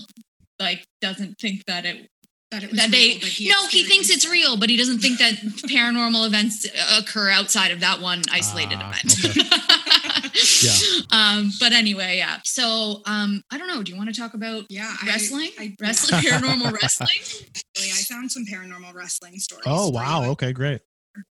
like 0.59 0.85
doesn't 1.01 1.37
think 1.39 1.63
that 1.67 1.85
it 1.85 2.07
That 2.51 2.63
it 2.63 2.71
was 2.71 2.79
that 2.79 2.89
real, 2.91 2.91
they 2.91 3.09
he 3.27 3.47
no 3.49 3.67
he 3.67 3.83
thinks 3.83 4.09
it's 4.09 4.29
real 4.29 4.57
but 4.57 4.69
he 4.69 4.75
doesn't 4.77 4.99
think 4.99 5.19
that 5.19 5.35
paranormal 5.69 6.27
events 6.27 6.65
occur 6.97 7.29
outside 7.29 7.71
of 7.71 7.79
that 7.79 8.01
one 8.01 8.21
isolated 8.31 8.77
Ah, 8.81 8.91
event 9.03 9.35
Yeah. 10.63 11.01
um 11.11 11.51
but 11.59 11.73
anyway 11.73 12.17
yeah 12.17 12.39
so 12.43 13.01
um 13.05 13.41
i 13.51 13.57
don't 13.57 13.67
know 13.67 13.83
do 13.83 13.91
you 13.91 13.97
want 13.97 14.13
to 14.13 14.19
talk 14.19 14.33
about 14.33 14.65
Yeah. 14.69 14.93
Wrestling 15.05 15.49
I, 15.59 15.63
yeah. 15.63 15.69
wrestling 15.79 16.21
paranormal 16.21 16.71
wrestling 16.81 17.09
Really, 17.77 17.89
I 17.91 18.01
found 18.09 18.31
some 18.31 18.45
paranormal 18.45 18.93
wrestling 18.93 19.37
stories. 19.37 19.65
Oh 19.67 19.89
wow, 19.89 20.29
okay, 20.31 20.53
great. 20.53 20.81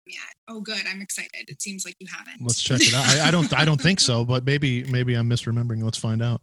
Yeah. 0.07 0.19
Oh, 0.49 0.61
good. 0.61 0.83
I'm 0.89 1.01
excited. 1.01 1.49
It 1.49 1.63
seems 1.63 1.85
like 1.85 1.95
you 2.01 2.07
haven't. 2.15 2.41
Let's 2.43 2.61
check 2.61 2.81
it 2.81 2.93
out. 2.95 3.05
I, 3.07 3.29
I 3.29 3.31
don't 3.31 3.53
I 3.53 3.65
don't 3.65 3.81
think 3.81 4.01
so, 4.01 4.25
but 4.25 4.45
maybe 4.45 4.85
maybe 4.85 5.15
I'm 5.15 5.29
misremembering. 5.29 5.83
Let's 5.83 5.99
find 5.99 6.23
out. 6.23 6.41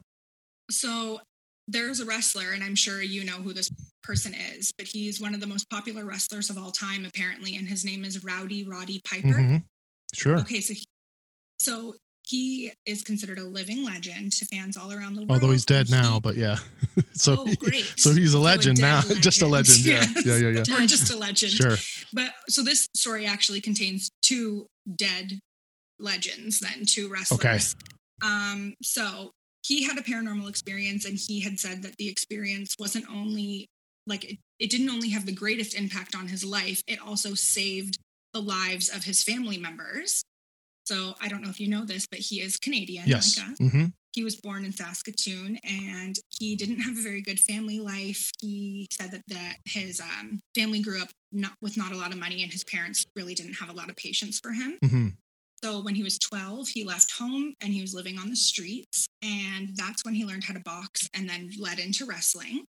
So 0.72 1.20
there's 1.67 2.00
a 2.00 2.06
wrestler, 2.06 2.51
and 2.53 2.63
I'm 2.63 2.75
sure 2.75 3.01
you 3.01 3.24
know 3.24 3.34
who 3.34 3.53
this 3.53 3.70
person 4.03 4.34
is, 4.34 4.72
but 4.77 4.88
he's 4.88 5.20
one 5.20 5.34
of 5.34 5.39
the 5.39 5.48
most 5.48 5.70
popular 5.70 6.06
wrestlers 6.06 6.50
of 6.50 6.58
all 6.58 6.72
time, 6.72 7.06
apparently, 7.06 7.56
and 7.56 7.67
his 7.67 7.84
name 7.84 8.06
is 8.06 8.24
Rowdy 8.24 8.63
Roddy 8.63 9.01
Piper. 9.03 9.27
Mm-hmm. 9.39 9.58
Sure. 10.13 10.38
Okay, 10.39 10.62
so 10.62 10.74
he, 10.74 10.86
so 11.60 11.96
he 12.27 12.72
is 12.86 13.03
considered 13.03 13.39
a 13.39 13.43
living 13.43 13.86
legend 13.86 14.34
to 14.34 14.46
fans 14.46 14.75
all 14.75 14.91
around 14.91 15.15
the 15.15 15.22
world. 15.22 15.31
Although 15.31 15.51
he's 15.51 15.65
dead 15.65 15.89
now, 15.89 16.19
but 16.19 16.36
yeah. 16.36 16.57
so 17.13 17.36
Oh, 17.39 17.53
great. 17.55 17.86
so 17.96 18.12
he's 18.12 18.29
a 18.29 18.31
So 18.34 18.39
a 18.39 18.41
legend 18.41 18.81
now. 18.81 19.01
Just 19.22 19.41
a 19.41 19.48
legend. 19.48 19.86
Yeah. 19.86 20.03
Yes. 20.15 20.25
Yeah, 20.25 20.36
yeah, 20.38 20.50
yeah. 20.67 20.84
Or 20.84 20.86
just 20.86 21.12
a 21.13 21.17
legend. 21.17 21.53
Sure. 21.53 21.77
But 22.12 22.31
so 22.50 22.63
this 22.63 22.88
story 22.96 23.25
actually 23.25 23.62
contains 23.62 24.10
two 24.22 24.67
dead 24.93 25.39
legends, 26.00 26.60
then 26.60 26.86
two 26.86 27.07
wrestlers. 27.10 27.39
Okay. 27.39 27.60
Um, 28.24 28.74
so 28.84 29.31
he 29.65 29.84
had 29.86 29.98
a 29.98 30.01
paranormal 30.01 30.50
experience, 30.50 31.05
and 31.05 31.17
he 31.17 31.39
had 31.41 31.60
said 31.60 31.84
that 31.84 31.96
the 31.98 32.10
experience 32.10 32.75
wasn't 32.79 33.05
only 33.10 33.67
like 34.05 34.24
it, 34.24 34.38
it 34.60 34.69
didn't 34.69 34.89
only 34.89 35.10
have 35.10 35.25
the 35.25 35.34
greatest 35.34 35.75
impact 35.75 36.15
on 36.15 36.27
his 36.27 36.43
life, 36.43 36.81
it 36.88 37.00
also 37.05 37.34
saved 37.36 37.98
the 38.34 38.41
lives 38.41 38.89
of 38.89 39.03
his 39.03 39.24
family 39.24 39.57
members. 39.57 40.24
So 40.88 41.15
I 41.22 41.27
don't 41.27 41.41
know 41.41 41.50
if 41.50 41.60
you 41.60 41.67
know 41.67 41.84
this, 41.84 42.08
but 42.10 42.20
he 42.20 42.39
is 42.39 42.56
Canadian. 42.56 43.03
Yes. 43.08 43.38
Like 43.38 43.50
us. 43.51 43.58
hmm 43.60 43.86
He 44.13 44.24
was 44.24 44.38
born 44.38 44.63
in 44.63 44.72
Saskatoon 44.72 45.60
and 45.65 46.15
he 46.39 46.56
didn't 46.56 46.79
have 46.79 46.98
a 46.98 47.01
very 47.01 47.22
good 47.22 47.39
family 47.41 47.82
life. 47.82 48.32
He 48.39 48.88
said 48.91 49.12
that, 49.12 49.24
that 49.27 49.58
his 49.65 50.00
um, 50.00 50.39
family 50.56 50.79
grew 50.82 51.01
up 51.01 51.10
not 51.34 51.51
with 51.62 51.75
not 51.75 51.91
a 51.91 51.98
lot 51.98 52.13
of 52.13 52.17
money 52.17 52.41
and 52.41 52.53
his 52.53 52.63
parents 52.63 53.06
really 53.17 53.34
didn't 53.36 53.56
have 53.56 53.70
a 53.70 53.74
lot 53.74 53.89
of 53.89 53.98
patience 53.98 54.39
for 54.39 54.51
him. 54.53 54.77
hmm 54.82 55.08
So 55.62 55.82
when 55.82 55.96
he 55.96 56.03
was 56.03 56.17
12, 56.20 56.70
he 56.70 56.86
left 56.86 57.12
home 57.20 57.53
and 57.60 57.74
he 57.74 57.82
was 57.82 57.94
living 57.94 58.17
on 58.17 58.29
the 58.29 58.38
streets. 58.38 59.08
And 59.22 59.75
that's 59.75 60.06
when 60.06 60.13
he 60.13 60.24
learned 60.24 60.46
how 60.46 60.53
to 60.53 60.62
box 60.62 61.10
and 61.13 61.27
then 61.29 61.50
led 61.60 61.79
into 61.79 62.06
wrestling. 62.06 62.63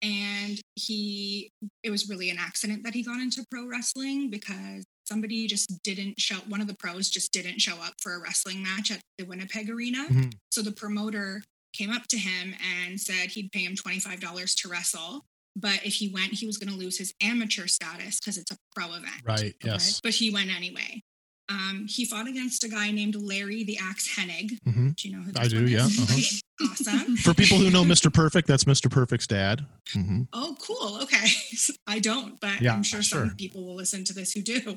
And 0.00 0.60
he, 0.76 1.50
it 1.82 1.90
was 1.90 2.08
really 2.08 2.30
an 2.30 2.36
accident 2.38 2.84
that 2.84 2.94
he 2.94 3.02
got 3.02 3.20
into 3.20 3.44
pro 3.50 3.66
wrestling 3.66 4.30
because 4.30 4.84
somebody 5.04 5.46
just 5.46 5.82
didn't 5.82 6.20
show, 6.20 6.36
one 6.48 6.60
of 6.60 6.66
the 6.66 6.74
pros 6.74 7.10
just 7.10 7.32
didn't 7.32 7.60
show 7.60 7.76
up 7.82 7.94
for 8.00 8.14
a 8.14 8.20
wrestling 8.20 8.62
match 8.62 8.90
at 8.90 9.00
the 9.18 9.24
Winnipeg 9.24 9.70
Arena. 9.70 10.06
Mhm. 10.08 10.34
So 10.50 10.62
the 10.62 10.72
promoter 10.72 11.42
came 11.72 11.90
up 11.90 12.06
to 12.08 12.18
him 12.18 12.54
and 12.82 13.00
said 13.00 13.30
he'd 13.30 13.50
pay 13.52 13.64
him 13.64 13.74
$25 13.76 14.54
to 14.56 14.68
wrestle. 14.68 15.26
But 15.56 15.84
if 15.84 15.94
he 15.94 16.08
went, 16.08 16.32
he 16.34 16.46
was 16.46 16.56
going 16.58 16.72
to 16.72 16.78
lose 16.78 16.98
his 16.98 17.12
amateur 17.20 17.66
status 17.66 18.18
because 18.18 18.38
it's 18.38 18.50
a 18.50 18.56
pro 18.74 18.86
event. 18.94 19.22
Right. 19.24 19.54
Yes. 19.64 20.00
But 20.02 20.14
he 20.14 20.30
went 20.30 20.50
anyway. 20.54 21.02
Um, 21.48 21.86
he 21.88 22.04
fought 22.04 22.26
against 22.26 22.64
a 22.64 22.68
guy 22.68 22.90
named 22.90 23.14
Larry 23.16 23.64
the 23.64 23.78
Axe 23.78 24.16
Hennig. 24.16 24.58
hmm 24.64 24.90
Do 24.90 25.08
you 25.08 25.16
know 25.16 25.22
who 25.22 25.32
I 25.36 25.46
do, 25.48 25.66
yeah, 25.66 25.84
uh-huh. 25.84 26.20
Awesome. 26.62 27.16
For 27.16 27.34
people 27.34 27.58
who 27.58 27.70
know 27.70 27.82
Mr. 27.84 28.12
Perfect, 28.12 28.46
that's 28.46 28.64
Mr. 28.64 28.90
Perfect's 28.90 29.26
dad. 29.26 29.66
hmm 29.92 30.22
Oh, 30.32 30.56
cool. 30.60 31.02
Okay. 31.02 31.26
I 31.86 31.98
don't, 31.98 32.40
but 32.40 32.60
Yeah, 32.60 32.74
I'm 32.74 32.82
sure 32.82 33.02
sure. 33.02 33.26
some 33.26 33.36
people 33.36 33.64
will 33.64 33.74
listen 33.74 34.04
to 34.04 34.12
this 34.14 34.32
who 34.32 34.42
do. 34.42 34.76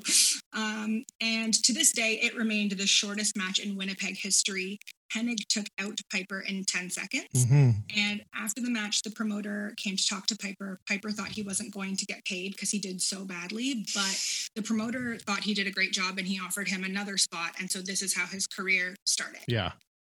Um, 0.54 1.04
and 1.22 1.54
to 1.63 1.74
this 1.74 1.92
day, 1.92 2.20
it 2.22 2.36
remained 2.36 2.72
the 2.72 2.88
shortest 2.88 3.38
match 3.38 3.60
in 3.60 3.76
Winnipeg 3.76 4.18
history. 4.18 4.80
Hennig 5.16 5.48
took 5.48 5.68
out 5.80 6.02
Piper 6.12 6.42
in 6.42 6.66
10 6.66 6.90
seconds. 6.90 7.46
hmm 7.46 7.70
And 7.96 8.24
after 8.36 8.60
the 8.62 8.70
match, 8.70 9.04
the 9.04 9.12
promoter 9.12 9.74
came 9.78 9.96
to 9.96 10.08
talk 10.08 10.26
to 10.28 10.36
Piper. 10.36 10.80
Piper 10.88 11.12
thought 11.12 11.30
he 11.30 11.44
wasn't 11.44 11.74
going 11.74 11.96
to 11.96 12.06
get 12.06 12.26
paid 12.26 12.52
because 12.54 12.72
he 12.72 12.80
did 12.80 13.02
so 13.02 13.24
badly, 13.24 13.86
but 13.96 14.20
the 14.56 14.62
promoter 14.63 15.18
thought 15.18 15.42
he 15.44 15.54
did 15.54 15.68
a 15.68 15.72
great 15.72 15.94
job 15.94 16.18
and 16.18 16.28
he 16.28 16.40
offered 16.44 16.68
him 16.68 16.84
another 16.84 17.18
spot. 17.18 17.52
And 17.60 17.72
so 17.72 17.80
this 17.82 18.02
is 18.02 18.16
how 18.16 18.26
his 18.26 18.48
career 18.48 18.96
started. 19.06 19.42
Yeah. 19.48 19.72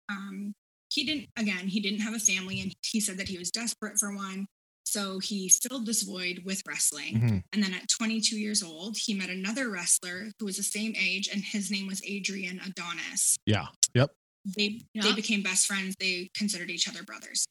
Um, 0.10 0.54
he 0.96 1.04
didn't, 1.04 1.28
again, 1.38 1.68
he 1.68 1.80
didn't 1.80 2.00
have 2.02 2.14
a 2.16 2.20
family 2.20 2.62
and 2.62 2.74
he 2.92 3.00
said 3.00 3.18
that 3.18 3.28
he 3.28 3.38
was 3.38 3.52
desperate 3.52 3.98
for 4.00 4.16
one. 4.16 4.48
So 4.86 5.20
he 5.20 5.50
filled 5.50 5.86
this 5.86 6.04
void 6.04 6.44
with 6.46 6.62
wrestling. 6.68 7.14
Mhm. 7.16 7.44
And 7.52 7.64
then 7.64 7.74
at 7.74 7.90
22 7.90 8.38
years 8.40 8.62
old, 8.64 8.98
he 8.98 9.14
met 9.14 9.30
another 9.30 9.70
wrestler 9.70 10.32
who 10.40 10.46
was 10.46 10.58
the 10.58 10.64
same 10.64 10.94
age 10.96 11.28
and 11.28 11.44
his 11.44 11.70
name 11.72 11.88
was 11.88 12.02
Adrian 12.06 12.60
Adonis 12.66 13.36
Yeah. 13.46 13.68
Yep. 13.94 14.12
they 14.58 14.82
Yeah. 14.94 15.02
they 15.04 15.14
became 15.14 15.42
best 15.42 15.66
friends 15.66 15.96
they 16.00 16.30
considered 16.36 16.70
each 16.70 16.88
other 16.88 17.04
brothers 17.04 17.46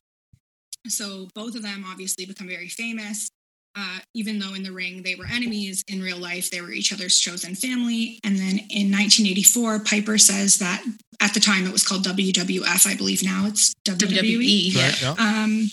so 0.89 1.29
both 1.35 1.55
of 1.57 1.63
them 1.63 1.85
obviously 1.87 2.25
become 2.27 2.47
very 2.47 2.69
famous 2.69 3.29
uh, 3.77 3.99
even 4.15 4.39
though 4.39 4.55
in 4.55 4.63
the 4.63 4.71
ring 4.71 5.03
they 5.03 5.17
were 5.17 5.27
enemies 5.27 5.83
in 5.89 6.01
real 6.01 6.19
life 6.19 6.51
they 6.51 6.61
were 6.61 6.71
each 6.71 6.93
other's 6.93 7.19
chosen 7.19 7.55
family 7.57 8.21
and 8.23 8.37
then 8.39 8.59
in 8.71 8.93
1984 8.93 9.81
piper 9.81 10.17
says 10.19 10.59
that 10.59 10.85
at 11.21 11.35
the 11.35 11.41
time 11.41 11.67
it 11.67 11.73
was 11.73 11.83
called 11.87 12.05
wwf 12.05 12.87
i 12.87 12.95
believe 12.95 13.23
now 13.23 13.47
it's 13.47 13.73
wwe, 13.85 13.97
wwe 13.99 14.77
Right. 14.77 15.03
Yeah. 15.03 15.15
um, 15.19 15.69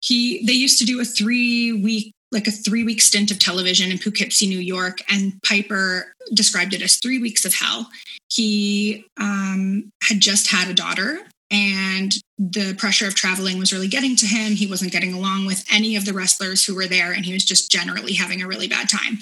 he 0.00 0.44
they 0.46 0.52
used 0.52 0.78
to 0.78 0.84
do 0.84 1.00
a 1.00 1.04
three 1.04 1.72
week 1.72 2.12
like 2.30 2.46
a 2.46 2.50
three 2.50 2.84
week 2.84 3.00
stint 3.00 3.30
of 3.30 3.38
television 3.38 3.90
in 3.90 3.98
Poughkeepsie, 3.98 4.46
New 4.46 4.58
York, 4.58 4.98
and 5.10 5.32
Piper 5.42 6.12
described 6.34 6.74
it 6.74 6.82
as 6.82 6.96
three 6.98 7.18
weeks 7.18 7.46
of 7.46 7.54
hell. 7.54 7.88
He 8.30 9.06
um, 9.18 9.90
had 10.02 10.20
just 10.20 10.50
had 10.50 10.68
a 10.68 10.74
daughter, 10.74 11.20
and 11.50 12.12
the 12.38 12.74
pressure 12.74 13.06
of 13.06 13.14
traveling 13.14 13.58
was 13.58 13.72
really 13.72 13.88
getting 13.88 14.14
to 14.16 14.26
him. 14.26 14.52
He 14.52 14.66
wasn't 14.66 14.92
getting 14.92 15.14
along 15.14 15.46
with 15.46 15.64
any 15.72 15.96
of 15.96 16.04
the 16.04 16.12
wrestlers 16.12 16.66
who 16.66 16.74
were 16.74 16.86
there, 16.86 17.12
and 17.12 17.24
he 17.24 17.32
was 17.32 17.46
just 17.46 17.72
generally 17.72 18.12
having 18.12 18.42
a 18.42 18.46
really 18.46 18.68
bad 18.68 18.90
time. 18.90 19.18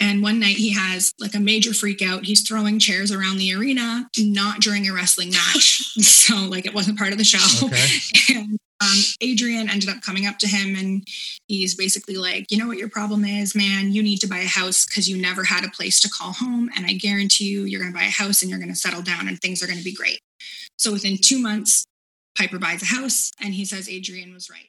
And 0.00 0.22
one 0.22 0.38
night 0.38 0.56
he 0.56 0.72
has 0.74 1.12
like 1.18 1.34
a 1.34 1.40
major 1.40 1.74
freak 1.74 2.02
out. 2.02 2.24
He's 2.24 2.46
throwing 2.46 2.78
chairs 2.78 3.10
around 3.10 3.38
the 3.38 3.52
arena, 3.54 4.08
not 4.18 4.60
during 4.60 4.88
a 4.88 4.92
wrestling 4.92 5.30
match. 5.30 5.92
so, 6.00 6.36
like, 6.36 6.66
it 6.66 6.74
wasn't 6.74 6.98
part 6.98 7.12
of 7.12 7.18
the 7.18 7.24
show. 7.24 7.66
Okay. 7.66 7.86
And 8.36 8.58
um, 8.80 8.98
Adrian 9.20 9.68
ended 9.68 9.88
up 9.88 10.02
coming 10.02 10.26
up 10.26 10.38
to 10.38 10.46
him 10.46 10.76
and 10.76 11.02
he's 11.48 11.74
basically 11.74 12.16
like, 12.16 12.46
you 12.50 12.58
know 12.58 12.68
what 12.68 12.78
your 12.78 12.88
problem 12.88 13.24
is, 13.24 13.54
man? 13.54 13.92
You 13.92 14.02
need 14.02 14.18
to 14.18 14.28
buy 14.28 14.38
a 14.38 14.46
house 14.46 14.86
because 14.86 15.08
you 15.08 15.20
never 15.20 15.42
had 15.44 15.64
a 15.64 15.70
place 15.70 15.98
to 16.00 16.08
call 16.08 16.32
home. 16.32 16.70
And 16.76 16.86
I 16.86 16.92
guarantee 16.92 17.46
you, 17.46 17.64
you're 17.64 17.80
going 17.80 17.92
to 17.92 17.98
buy 17.98 18.04
a 18.04 18.10
house 18.10 18.40
and 18.40 18.50
you're 18.50 18.60
going 18.60 18.70
to 18.70 18.76
settle 18.76 19.02
down 19.02 19.26
and 19.26 19.40
things 19.40 19.62
are 19.62 19.66
going 19.66 19.78
to 19.78 19.84
be 19.84 19.94
great. 19.94 20.20
So 20.76 20.92
within 20.92 21.16
two 21.16 21.40
months, 21.40 21.84
Piper 22.36 22.58
buys 22.60 22.82
a 22.82 22.86
house 22.86 23.32
and 23.42 23.54
he 23.54 23.64
says 23.64 23.88
Adrian 23.88 24.32
was 24.32 24.48
right. 24.48 24.68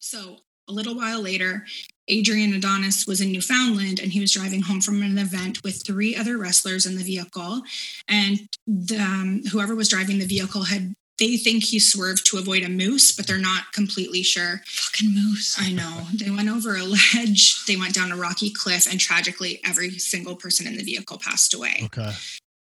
So 0.00 0.38
a 0.68 0.72
little 0.72 0.96
while 0.96 1.20
later, 1.20 1.66
Adrian 2.08 2.54
Adonis 2.54 3.06
was 3.06 3.20
in 3.20 3.32
Newfoundland 3.32 4.00
and 4.00 4.12
he 4.12 4.20
was 4.20 4.32
driving 4.32 4.62
home 4.62 4.80
from 4.80 5.02
an 5.02 5.18
event 5.18 5.62
with 5.62 5.84
three 5.86 6.16
other 6.16 6.38
wrestlers 6.38 6.86
in 6.86 6.96
the 6.96 7.04
vehicle. 7.04 7.62
And 8.08 8.48
the, 8.66 8.98
um, 8.98 9.42
whoever 9.52 9.74
was 9.74 9.88
driving 9.88 10.18
the 10.18 10.26
vehicle 10.26 10.64
had, 10.64 10.94
they 11.18 11.36
think 11.36 11.64
he 11.64 11.78
swerved 11.78 12.26
to 12.26 12.38
avoid 12.38 12.62
a 12.62 12.68
moose, 12.68 13.14
but 13.14 13.26
they're 13.26 13.38
not 13.38 13.72
completely 13.72 14.22
sure. 14.22 14.62
Fucking 14.66 15.14
moose. 15.14 15.56
I 15.58 15.70
know. 15.70 16.06
They 16.14 16.30
went 16.30 16.48
over 16.48 16.76
a 16.76 16.82
ledge, 16.82 17.64
they 17.66 17.76
went 17.76 17.94
down 17.94 18.10
a 18.10 18.16
rocky 18.16 18.50
cliff, 18.50 18.90
and 18.90 18.98
tragically, 18.98 19.60
every 19.64 19.90
single 19.98 20.34
person 20.34 20.66
in 20.66 20.76
the 20.76 20.82
vehicle 20.82 21.18
passed 21.18 21.52
away. 21.52 21.82
Okay. 21.84 22.10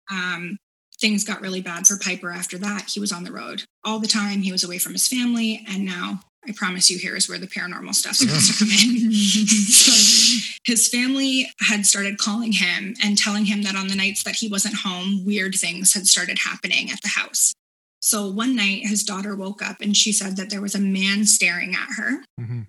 Um, 0.09 0.57
things 0.99 1.23
got 1.23 1.41
really 1.41 1.61
bad 1.61 1.85
for 1.85 1.97
Piper 1.97 2.31
after 2.31 2.57
that. 2.59 2.89
He 2.93 2.99
was 2.99 3.11
on 3.11 3.23
the 3.23 3.31
road 3.31 3.63
all 3.83 3.99
the 3.99 4.07
time. 4.07 4.41
He 4.41 4.51
was 4.51 4.63
away 4.63 4.77
from 4.77 4.93
his 4.93 5.07
family. 5.07 5.65
And 5.67 5.85
now 5.85 6.21
I 6.47 6.51
promise 6.53 6.89
you, 6.89 6.97
here 6.97 7.15
is 7.15 7.27
where 7.27 7.39
the 7.39 7.47
paranormal 7.47 7.93
stuff's 7.93 8.19
supposed 8.19 8.53
to 8.53 8.59
come 8.59 8.69
in. 8.69 9.11
so 9.11 9.91
his 10.65 10.87
family 10.87 11.49
had 11.61 11.85
started 11.85 12.17
calling 12.17 12.51
him 12.51 12.95
and 13.03 13.17
telling 13.17 13.45
him 13.45 13.63
that 13.63 13.75
on 13.75 13.87
the 13.87 13.95
nights 13.95 14.23
that 14.23 14.35
he 14.35 14.47
wasn't 14.47 14.75
home, 14.75 15.25
weird 15.25 15.55
things 15.55 15.93
had 15.93 16.07
started 16.07 16.39
happening 16.39 16.91
at 16.91 17.01
the 17.01 17.09
house. 17.09 17.53
So 18.01 18.29
one 18.29 18.55
night, 18.55 18.85
his 18.85 19.03
daughter 19.03 19.35
woke 19.35 19.63
up 19.63 19.81
and 19.81 19.97
she 19.97 20.11
said 20.11 20.37
that 20.37 20.51
there 20.51 20.61
was 20.61 20.75
a 20.75 20.79
man 20.79 21.25
staring 21.25 21.73
at 21.73 21.95
her. 21.97 22.23
Mm-hmm. 22.39 22.61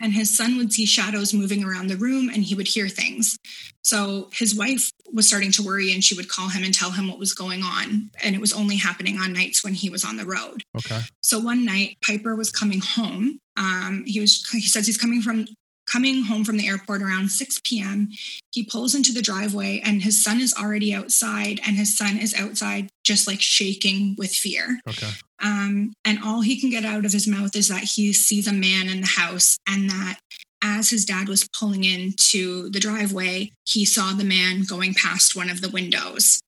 And 0.00 0.12
his 0.12 0.36
son 0.36 0.56
would 0.56 0.72
see 0.72 0.86
shadows 0.86 1.32
moving 1.32 1.64
around 1.64 1.86
the 1.86 1.96
room 1.96 2.28
and 2.28 2.42
he 2.42 2.54
would 2.54 2.66
hear 2.66 2.88
things. 2.88 3.38
So 3.82 4.28
his 4.32 4.54
wife 4.54 4.90
was 5.12 5.28
starting 5.28 5.52
to 5.52 5.62
worry 5.62 5.92
and 5.92 6.02
she 6.02 6.14
would 6.14 6.28
call 6.28 6.48
him 6.48 6.64
and 6.64 6.74
tell 6.74 6.90
him 6.90 7.08
what 7.08 7.18
was 7.18 7.32
going 7.32 7.62
on. 7.62 8.10
And 8.22 8.34
it 8.34 8.40
was 8.40 8.52
only 8.52 8.76
happening 8.76 9.18
on 9.18 9.32
nights 9.32 9.62
when 9.62 9.74
he 9.74 9.90
was 9.90 10.04
on 10.04 10.16
the 10.16 10.26
road. 10.26 10.62
Okay. 10.76 11.00
So 11.20 11.38
one 11.38 11.64
night, 11.64 11.98
Piper 12.04 12.34
was 12.34 12.50
coming 12.50 12.80
home. 12.80 13.38
Um, 13.56 14.04
he 14.06 14.20
was 14.20 14.48
he 14.50 14.62
says 14.62 14.86
he's 14.86 14.98
coming 14.98 15.22
from 15.22 15.46
coming 15.86 16.24
home 16.24 16.44
from 16.44 16.56
the 16.56 16.66
airport 16.66 17.02
around 17.02 17.30
6 17.30 17.60
p.m. 17.64 18.08
He 18.52 18.64
pulls 18.64 18.94
into 18.94 19.12
the 19.12 19.22
driveway 19.22 19.80
and 19.84 20.02
his 20.02 20.22
son 20.22 20.40
is 20.40 20.54
already 20.54 20.94
outside, 20.94 21.60
and 21.66 21.76
his 21.76 21.96
son 21.96 22.16
is 22.16 22.34
outside 22.34 22.88
just 23.04 23.26
like 23.26 23.40
shaking 23.40 24.14
with 24.18 24.30
fear. 24.30 24.80
Okay. 24.88 25.10
Um, 25.42 25.92
and 26.04 26.18
all 26.24 26.40
he 26.40 26.58
can 26.58 26.70
get 26.70 26.84
out 26.84 27.04
of 27.04 27.12
his 27.12 27.26
mouth 27.26 27.54
is 27.54 27.68
that 27.68 27.84
he 27.84 28.12
sees 28.12 28.46
a 28.46 28.52
man 28.52 28.88
in 28.88 29.00
the 29.00 29.06
house 29.06 29.58
and 29.68 29.90
that 29.90 30.18
as 30.62 30.88
his 30.88 31.04
dad 31.04 31.28
was 31.28 31.46
pulling 31.48 31.84
into 31.84 32.70
the 32.70 32.80
driveway, 32.80 33.52
he 33.64 33.84
saw 33.84 34.12
the 34.12 34.24
man 34.24 34.62
going 34.66 34.94
past 34.94 35.36
one 35.36 35.50
of 35.50 35.60
the 35.60 35.68
windows. 35.68 36.40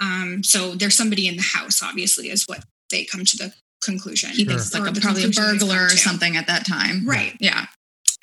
Um, 0.00 0.44
so 0.44 0.74
there's 0.74 0.96
somebody 0.96 1.26
in 1.26 1.36
the 1.36 1.42
house, 1.42 1.82
obviously, 1.82 2.28
is 2.30 2.44
what 2.44 2.62
they 2.90 3.04
come 3.04 3.24
to 3.24 3.36
the 3.36 3.52
conclusion. 3.82 4.30
He 4.30 4.44
thinks 4.44 4.74
Or 4.74 4.80
like 4.80 4.96
a, 4.96 5.00
probably 5.00 5.24
a 5.24 5.28
burglar 5.28 5.86
or 5.86 5.88
something 5.90 6.36
at 6.36 6.46
that 6.46 6.66
time. 6.66 7.06
Right. 7.06 7.36
Yeah. 7.40 7.66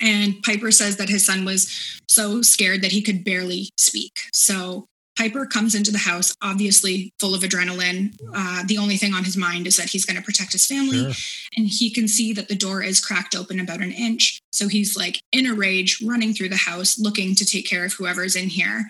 And 0.04 0.42
Piper 0.42 0.70
says 0.70 0.98
that 0.98 1.08
his 1.08 1.24
son 1.24 1.44
was 1.44 2.00
so 2.08 2.42
scared 2.42 2.82
that 2.82 2.92
he 2.92 3.02
could 3.02 3.24
barely 3.24 3.70
speak. 3.78 4.20
So 4.32 4.86
Piper 5.16 5.46
comes 5.46 5.74
into 5.74 5.92
the 5.92 5.98
house, 5.98 6.34
obviously 6.42 7.12
full 7.20 7.34
of 7.34 7.42
adrenaline. 7.42 8.14
Uh, 8.34 8.64
the 8.66 8.78
only 8.78 8.96
thing 8.96 9.14
on 9.14 9.24
his 9.24 9.36
mind 9.36 9.66
is 9.66 9.76
that 9.76 9.88
he's 9.88 10.04
going 10.04 10.16
to 10.16 10.22
protect 10.22 10.52
his 10.52 10.66
family. 10.66 11.12
Sure. 11.12 11.12
And 11.56 11.68
he 11.68 11.90
can 11.90 12.06
see 12.06 12.32
that 12.34 12.48
the 12.48 12.56
door 12.56 12.82
is 12.82 13.04
cracked 13.04 13.34
open 13.34 13.60
about 13.60 13.80
an 13.80 13.92
inch. 13.92 14.40
So 14.52 14.68
he's 14.68 14.96
like 14.96 15.20
in 15.32 15.46
a 15.46 15.54
rage, 15.54 16.02
running 16.04 16.34
through 16.34 16.50
the 16.50 16.56
house, 16.56 16.98
looking 16.98 17.34
to 17.36 17.44
take 17.44 17.66
care 17.66 17.84
of 17.84 17.94
whoever's 17.94 18.36
in 18.36 18.48
here. 18.48 18.86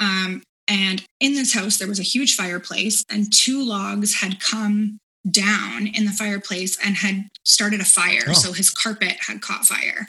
Um, 0.00 0.42
and 0.66 1.04
in 1.20 1.34
this 1.34 1.54
house, 1.54 1.78
there 1.78 1.88
was 1.88 2.00
a 2.00 2.02
huge 2.02 2.34
fireplace, 2.34 3.02
and 3.10 3.32
two 3.32 3.62
logs 3.62 4.20
had 4.20 4.38
come 4.38 4.98
down 5.28 5.86
in 5.86 6.04
the 6.04 6.12
fireplace 6.12 6.78
and 6.84 6.96
had 6.96 7.28
started 7.44 7.80
a 7.80 7.84
fire. 7.84 8.24
Oh. 8.28 8.32
So 8.32 8.52
his 8.52 8.70
carpet 8.70 9.16
had 9.26 9.40
caught 9.40 9.64
fire. 9.64 10.08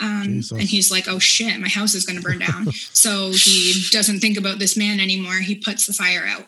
Um, 0.00 0.42
and 0.52 0.62
he's 0.62 0.90
like, 0.90 1.08
oh 1.08 1.18
shit, 1.18 1.58
my 1.60 1.68
house 1.68 1.94
is 1.94 2.04
going 2.04 2.16
to 2.18 2.22
burn 2.22 2.38
down. 2.38 2.72
so 2.72 3.30
he 3.32 3.74
doesn't 3.90 4.20
think 4.20 4.38
about 4.38 4.58
this 4.58 4.76
man 4.76 5.00
anymore. 5.00 5.34
He 5.34 5.56
puts 5.56 5.86
the 5.86 5.92
fire 5.92 6.24
out. 6.26 6.46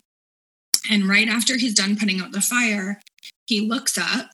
And 0.90 1.08
right 1.08 1.28
after 1.28 1.56
he's 1.56 1.74
done 1.74 1.96
putting 1.96 2.20
out 2.20 2.32
the 2.32 2.40
fire, 2.40 3.00
he 3.46 3.60
looks 3.60 3.98
up 3.98 4.30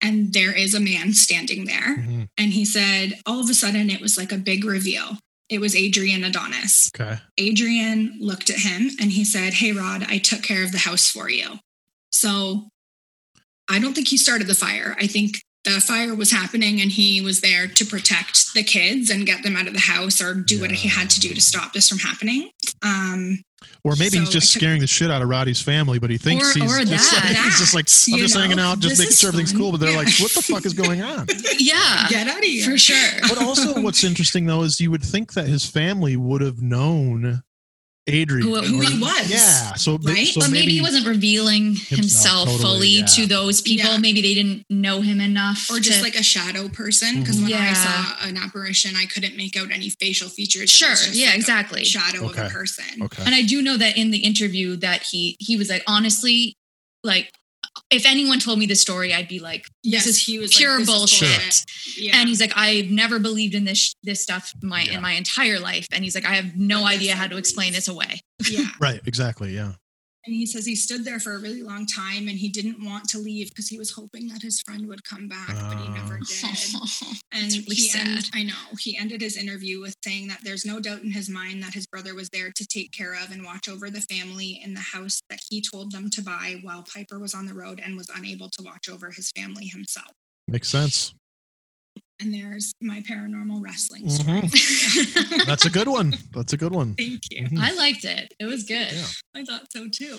and 0.00 0.32
there 0.32 0.56
is 0.56 0.74
a 0.74 0.80
man 0.80 1.12
standing 1.12 1.64
there. 1.64 1.98
Mhm. 1.98 2.28
And 2.38 2.52
he 2.52 2.64
said, 2.64 3.20
all 3.26 3.40
of 3.40 3.50
a 3.50 3.54
sudden, 3.54 3.90
it 3.90 4.00
was 4.00 4.16
like 4.16 4.32
a 4.32 4.38
big 4.38 4.64
reveal. 4.64 5.18
It 5.48 5.60
was 5.60 5.76
Adrian 5.76 6.24
Adonis. 6.24 6.90
Okay. 6.98 7.18
Adrian 7.36 8.16
looked 8.20 8.48
at 8.48 8.60
him 8.60 8.90
and 8.98 9.12
he 9.12 9.22
said, 9.24 9.52
Hey, 9.54 9.72
Rod, 9.72 10.06
I 10.08 10.16
took 10.16 10.42
care 10.42 10.64
of 10.64 10.72
the 10.72 10.78
house 10.78 11.10
for 11.10 11.28
you. 11.28 11.58
So 12.10 12.68
I 13.68 13.78
don't 13.78 13.92
think 13.92 14.08
he 14.08 14.16
started 14.16 14.46
the 14.46 14.54
fire. 14.54 14.96
I 14.98 15.06
think 15.06 15.42
the 15.64 15.80
fire 15.80 16.14
was 16.14 16.30
happening 16.30 16.80
and 16.80 16.90
he 16.90 17.20
was 17.20 17.42
there 17.42 17.66
to 17.68 17.84
protect 17.84 18.41
the 18.54 18.62
kids 18.62 19.10
and 19.10 19.26
get 19.26 19.42
them 19.42 19.56
out 19.56 19.66
of 19.66 19.72
the 19.74 19.80
house 19.80 20.20
or 20.22 20.34
do 20.34 20.60
what 20.60 20.70
he 20.70 20.88
had 20.88 21.10
to 21.10 21.20
do 21.20 21.34
to 21.34 21.40
stop 21.40 21.72
this 21.72 21.88
from 21.88 21.98
happening. 21.98 22.50
Um, 22.82 23.42
Or 23.84 23.94
maybe 23.96 24.18
he's 24.18 24.28
just 24.30 24.52
took- 24.52 24.60
scaring 24.60 24.80
the 24.80 24.86
shit 24.86 25.10
out 25.10 25.22
of 25.22 25.28
Roddy's 25.28 25.60
family, 25.60 25.98
but 25.98 26.10
he 26.10 26.18
thinks 26.18 26.54
Or- 26.56 26.60
he's 26.60 26.72
or 26.72 26.84
just 26.84 27.10
that. 27.12 27.24
like, 27.24 27.44
he's 27.44 27.58
just 27.58 27.74
like 27.74 27.86
I'm 28.08 28.14
You 28.18 28.22
just 28.24 28.36
hanging 28.36 28.58
out, 28.58 28.78
just 28.80 28.98
making 28.98 29.14
sure 29.14 29.28
everything's 29.28 29.52
fun. 29.52 29.60
cool. 29.60 29.70
But 29.72 29.80
they're 29.80 29.96
like, 29.96 30.08
what 30.18 30.32
the 30.32 30.42
fuck 30.42 30.66
is 30.66 30.74
going 30.74 31.02
on? 31.02 31.26
Yeah. 31.58 32.06
get 32.08 32.26
out 32.28 32.38
of 32.38 32.44
here. 32.44 32.64
For 32.70 32.78
sure. 32.78 33.10
But 33.28 33.38
also, 33.38 33.80
what's 33.80 34.02
interesting 34.04 34.46
though 34.46 34.62
is 34.62 34.80
you 34.80 34.90
would 34.90 35.02
think 35.04 35.32
that 35.34 35.46
his 35.46 35.64
family 35.64 36.16
would 36.16 36.40
have 36.40 36.60
known 36.60 37.42
Adrian, 38.08 38.48
Who- 38.48 38.60
who 38.60 38.80
he 38.80 38.98
was. 38.98 39.30
Yeah, 39.30 39.74
so, 39.74 39.96
Right? 39.98 40.26
so 40.26 40.40
but 40.40 40.50
maybe, 40.50 40.72
he 40.72 40.80
wasn't 40.80 41.06
revealing 41.06 41.76
Himself, 41.76 41.96
himself, 41.96 42.48
totally, 42.48 42.62
fully 42.62 42.88
yeah. 42.88 43.06
to 43.06 43.26
those 43.26 43.60
people. 43.60 43.90
Yeah. 43.92 43.98
Maybe 43.98 44.20
they 44.20 44.34
didn't 44.34 44.64
know 44.68 45.02
him 45.02 45.20
enough. 45.20 45.70
or 45.70 45.78
just 45.78 45.98
to- 45.98 46.02
like 46.02 46.16
a 46.16 46.22
shadow 46.22 46.68
person. 46.68 47.20
Because 47.20 47.36
mm-hmm. 47.36 47.50
when 47.50 47.60
I 47.62 47.72
saw 47.74 48.26
an 48.28 48.36
apparition, 48.36 48.96
I 48.96 49.06
couldn't 49.06 49.36
make 49.36 49.56
out 49.56 49.70
any 49.70 49.88
facial 49.88 50.28
features. 50.28 50.68
Sure. 50.70 50.94
Yeah, 51.12 51.26
like 51.26 51.34
a 51.34 51.38
exactly. 51.38 51.84
shadow 51.84 52.28
of 52.28 52.36
a 52.36 52.48
person. 52.48 53.02
Okay. 53.02 53.22
And 53.24 53.34
I 53.36 53.42
do 53.42 53.62
know 53.62 53.76
that 53.76 53.96
in 53.96 54.10
the 54.10 54.18
interview 54.18 54.74
that 54.76 55.02
he 55.04 55.36
he 55.38 55.56
was 55.56 55.68
like, 55.70 55.84
honestly, 55.86 56.56
like 57.04 57.32
if 57.90 58.04
anyone 58.06 58.38
told 58.38 58.58
me 58.58 58.66
this 58.66 58.80
story, 58.80 59.12
I'd 59.14 59.28
be 59.28 59.38
like, 59.38 59.66
Yes, 59.82 60.04
this 60.04 60.16
is 60.16 60.24
he 60.26 60.38
was 60.38 60.52
like, 60.52 60.58
pure 60.58 60.78
"This 60.78 60.88
is 60.88 60.94
bullshit. 60.94 61.28
bullshit." 61.28 61.64
Yeah. 61.98 62.16
And 62.18 62.28
he's 62.28 62.40
like, 62.40 62.52
I've 62.56 62.90
never 62.90 63.18
believed 63.18 63.54
in 63.54 63.64
this 63.64 63.94
this 64.02 64.22
stuff 64.22 64.52
my 64.62 64.82
Yeah. 64.82 64.96
in 64.96 65.02
my 65.02 65.12
entire 65.12 65.58
life. 65.58 65.86
And 65.92 66.04
he's 66.04 66.14
like, 66.14 66.24
I 66.26 66.34
have 66.34 66.56
no 66.56 66.86
idea 66.86 67.14
how 67.14 67.26
to 67.26 67.36
explain 67.36 67.72
this 67.72 67.88
away. 67.88 68.20
yeah. 68.50 68.64
right, 68.80 69.00
exactly, 69.06 69.54
yeah. 69.54 69.72
And 70.24 70.34
he 70.36 70.46
says 70.46 70.64
he 70.64 70.76
stood 70.76 71.04
there 71.04 71.18
for 71.18 71.32
a 71.34 71.38
really 71.40 71.62
long 71.64 71.84
time 71.84 72.28
and 72.28 72.38
he 72.38 72.48
didn't 72.48 72.84
want 72.84 73.08
to 73.08 73.18
leave 73.18 73.48
because 73.48 73.66
he 73.68 73.76
was 73.76 73.90
hoping 73.90 74.28
that 74.28 74.40
his 74.40 74.60
friend 74.62 74.86
would 74.86 75.02
come 75.02 75.26
back, 75.28 75.48
but 75.48 75.76
he 75.78 75.88
never 75.88 76.14
Uh. 76.14 76.18
did. 76.28 77.18
And 77.34 77.50
really 77.50 77.74
he 77.74 77.90
end- 77.98 78.30
I 78.34 78.42
know. 78.42 78.52
He 78.78 78.96
ended 78.96 79.20
his 79.22 79.36
interview 79.38 79.80
with 79.80 79.96
saying 80.04 80.28
that 80.28 80.40
there's 80.44 80.64
no 80.66 80.78
doubt 80.80 81.02
in 81.02 81.10
his 81.10 81.28
mind 81.30 81.62
that 81.62 81.72
his 81.72 81.86
brother 81.86 82.14
was 82.14 82.28
there 82.28 82.52
to 82.52 82.66
take 82.66 82.92
care 82.92 83.14
of 83.14 83.30
and 83.32 83.42
watch 83.42 83.68
over 83.68 83.88
the 83.90 84.02
family 84.02 84.60
in 84.62 84.74
the 84.74 84.80
house 84.80 85.20
that 85.30 85.40
he 85.48 85.60
told 85.62 85.92
them 85.92 86.10
to 86.10 86.22
buy 86.22 86.58
while 86.62 86.84
Piper 86.84 87.18
was 87.18 87.34
on 87.34 87.46
the 87.46 87.54
road 87.54 87.80
and 87.82 87.96
was 87.96 88.08
unable 88.14 88.50
to 88.50 88.62
watch 88.62 88.88
over 88.88 89.10
his 89.10 89.30
family 89.34 89.64
himself. 89.66 90.12
Makes 90.46 90.68
sense. 90.68 91.14
And 92.20 92.32
there's 92.32 92.72
my 92.80 93.00
paranormal 93.00 93.62
wrestling 93.62 94.04
Mhm. 94.06 95.44
That's 95.46 95.64
a 95.66 95.70
good 95.70 95.88
one. 95.88 96.14
That's 96.34 96.52
a 96.52 96.56
good 96.56 96.72
one. 96.72 96.94
Thank 96.94 97.22
you. 97.30 97.46
Mhm. 97.48 97.58
I 97.58 97.72
liked 97.72 98.04
it. 98.04 98.32
It 98.38 98.44
was 98.46 98.62
good. 98.64 98.92
Yeah. 98.92 99.06
I 99.34 99.44
thought 99.44 99.72
so 99.72 99.88
too. 99.88 100.18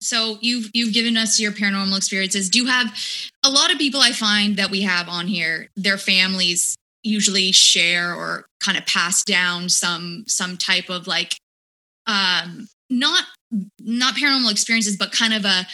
So 0.00 0.38
you've 0.40 0.70
you've 0.74 0.92
given 0.92 1.16
us 1.16 1.38
your 1.40 1.52
paranormal 1.52 1.96
experiences. 1.96 2.48
Do 2.48 2.58
you 2.58 2.66
have 2.66 2.92
a 3.44 3.50
lot 3.50 3.72
of 3.72 3.78
people 3.78 4.00
I 4.00 4.12
find 4.12 4.56
that 4.56 4.70
we 4.70 4.82
have 4.82 5.08
on 5.08 5.26
here, 5.28 5.68
their 5.76 5.98
families 5.98 6.76
usually 7.04 7.52
share 7.52 8.14
or 8.14 8.46
kind 8.60 8.76
of 8.76 8.84
pass 8.86 9.22
down 9.24 9.68
some 9.68 10.24
some 10.26 10.56
type 10.56 10.88
of 10.88 11.06
like 11.06 11.36
um 12.06 12.68
not 12.90 13.24
not 13.80 14.14
paranormal 14.14 14.50
experiences, 14.50 14.96
but 14.96 15.12
kind 15.12 15.34
of 15.34 15.44
a 15.44 15.66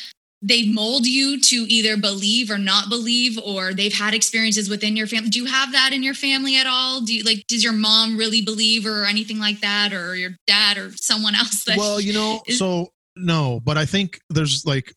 they 0.46 0.68
mold 0.68 1.06
you 1.06 1.40
to 1.40 1.56
either 1.68 1.96
believe 1.96 2.50
or 2.50 2.58
not 2.58 2.90
believe, 2.90 3.38
or 3.38 3.72
they've 3.72 3.94
had 3.94 4.12
experiences 4.12 4.68
within 4.68 4.94
your 4.94 5.06
family. 5.06 5.30
Do 5.30 5.38
you 5.38 5.46
have 5.46 5.72
that 5.72 5.92
in 5.94 6.02
your 6.02 6.12
family 6.12 6.56
at 6.58 6.66
all? 6.66 7.00
Do 7.00 7.14
you 7.14 7.22
like 7.22 7.46
does 7.46 7.64
your 7.64 7.72
mom 7.72 8.18
really 8.18 8.42
believe 8.42 8.84
or 8.84 9.04
anything 9.06 9.38
like 9.38 9.60
that, 9.60 9.94
or 9.94 10.14
your 10.14 10.32
dad 10.46 10.76
or 10.76 10.92
someone 10.96 11.34
else 11.34 11.64
that 11.64 11.78
Well, 11.78 11.98
you 11.98 12.12
know, 12.12 12.42
is- 12.46 12.58
so 12.58 12.92
no, 13.16 13.60
but 13.64 13.78
I 13.78 13.86
think 13.86 14.20
there's 14.28 14.66
like 14.66 14.92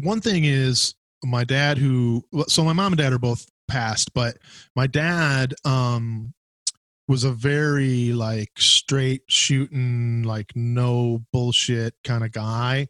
one 0.00 0.20
thing 0.20 0.44
is 0.44 0.94
my 1.24 1.42
dad 1.42 1.78
who 1.78 2.22
so 2.46 2.62
my 2.62 2.72
mom 2.72 2.92
and 2.92 2.98
dad 2.98 3.12
are 3.12 3.18
both 3.18 3.46
passed, 3.66 4.14
but 4.14 4.36
my 4.76 4.86
dad 4.86 5.54
um 5.64 6.32
was 7.12 7.24
a 7.24 7.30
very 7.32 8.12
like 8.12 8.50
straight 8.58 9.20
shooting, 9.28 10.22
like 10.22 10.50
no 10.56 11.22
bullshit 11.30 11.94
kind 12.04 12.24
of 12.24 12.32
guy. 12.32 12.88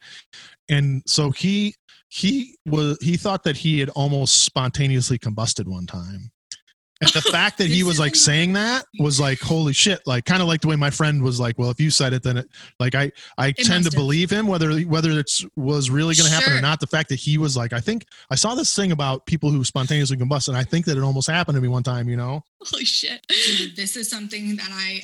And 0.69 1.03
so 1.07 1.33
he 1.33 1.75
he 2.09 2.57
was 2.65 2.99
he 3.03 3.17
thought 3.17 3.43
that 3.43 3.57
he 3.57 3.81
had 3.81 3.89
almost 3.91 4.45
spontaneously 4.45 5.19
combusted 5.19 5.67
one 5.67 5.87
time. 5.87 6.31
And 7.01 7.11
the 7.11 7.21
fact 7.33 7.59
that 7.59 7.67
he 7.67 7.83
was 7.83 7.99
like 7.99 8.15
saying 8.15 8.53
that 8.53 8.85
was 9.01 9.19
like 9.19 9.41
holy 9.41 9.73
shit 9.73 10.01
like 10.07 10.25
kind 10.25 10.41
of 10.41 10.47
like 10.47 10.61
the 10.61 10.69
way 10.69 10.77
my 10.77 10.91
friend 10.91 11.21
was 11.21 11.41
like 11.41 11.59
well 11.59 11.69
if 11.71 11.81
you 11.81 11.91
said 11.91 12.13
it 12.13 12.23
then 12.23 12.37
it 12.37 12.49
like 12.79 12.95
i 12.95 13.11
i 13.39 13.49
It 13.49 13.57
tend 13.57 13.83
to 13.87 13.91
have. 13.91 13.95
believe 13.97 14.31
him 14.31 14.47
whether 14.47 14.71
whether 14.83 15.11
it's 15.19 15.45
was 15.57 15.91
really 15.91 16.15
going 16.15 16.29
to 16.29 16.33
happen 16.33 16.53
or 16.53 16.61
not 16.61 16.79
the 16.79 16.87
fact 16.87 17.09
that 17.09 17.19
he 17.19 17.39
was 17.39 17.57
like 17.57 17.73
i 17.73 17.81
think 17.81 18.07
i 18.31 18.37
saw 18.37 18.55
this 18.55 18.73
thing 18.77 18.93
about 18.93 19.27
people 19.27 19.51
who 19.51 19.65
spontaneously 19.65 20.17
combust 20.17 20.47
and 20.47 20.57
i 20.57 20.63
think 20.63 20.87
that 20.87 20.97
it 20.97 21.03
almost 21.03 21.29
happened 21.29 21.57
to 21.57 21.61
me 21.61 21.67
one 21.67 21.83
time 21.83 22.09
you 22.09 22.17
know 22.17 22.41
Holy 22.71 22.85
shit. 22.85 23.27
This 23.77 23.97
is 23.97 24.09
something 24.09 24.57
that 24.57 24.69
I 24.71 25.03